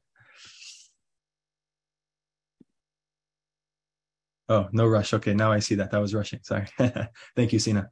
[4.49, 5.13] oh, no rush.
[5.13, 5.91] Okay, now I see that.
[5.91, 6.39] That was rushing.
[6.43, 6.67] Sorry.
[7.35, 7.89] thank you, Sina.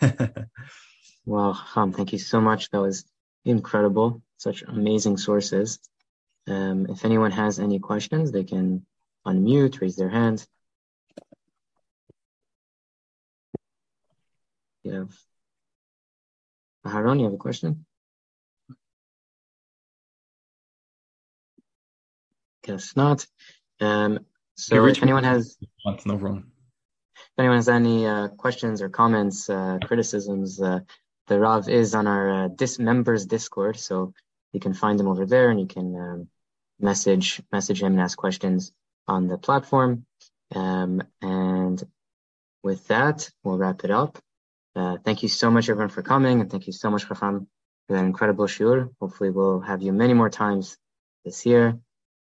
[1.24, 2.70] well, Ham, thank you so much.
[2.70, 3.04] That was
[3.44, 5.78] incredible such amazing sources.
[6.48, 8.84] Um, if anyone has any questions, they can
[9.26, 10.46] unmute, raise their hands.
[14.82, 15.16] You have
[16.84, 17.86] Aharon, you have a question?
[22.64, 23.26] Guess not.
[23.80, 24.20] Um,
[24.56, 26.52] so if anyone has no problem.
[27.14, 30.80] If anyone has any uh, questions or comments, uh, criticisms, uh,
[31.28, 34.12] the Rav is on our uh, dis- members Discord, so
[34.52, 36.28] you can find him over there and you can um,
[36.78, 38.72] message message him and ask questions
[39.08, 40.06] on the platform.
[40.54, 41.82] Um, and
[42.62, 44.18] with that, we'll wrap it up.
[44.74, 47.46] Uh, thank you so much, everyone, for coming, and thank you so much, Chacham,
[47.86, 48.90] for that incredible shiur.
[49.00, 50.76] Hopefully, we'll have you many more times
[51.24, 51.78] this year.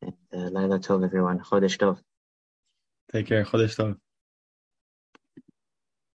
[0.03, 1.41] And uh, Laila Tov, everyone.
[1.41, 1.99] Chodesh Tov.
[3.13, 3.45] Take care.
[3.45, 3.97] Chodesh Tov.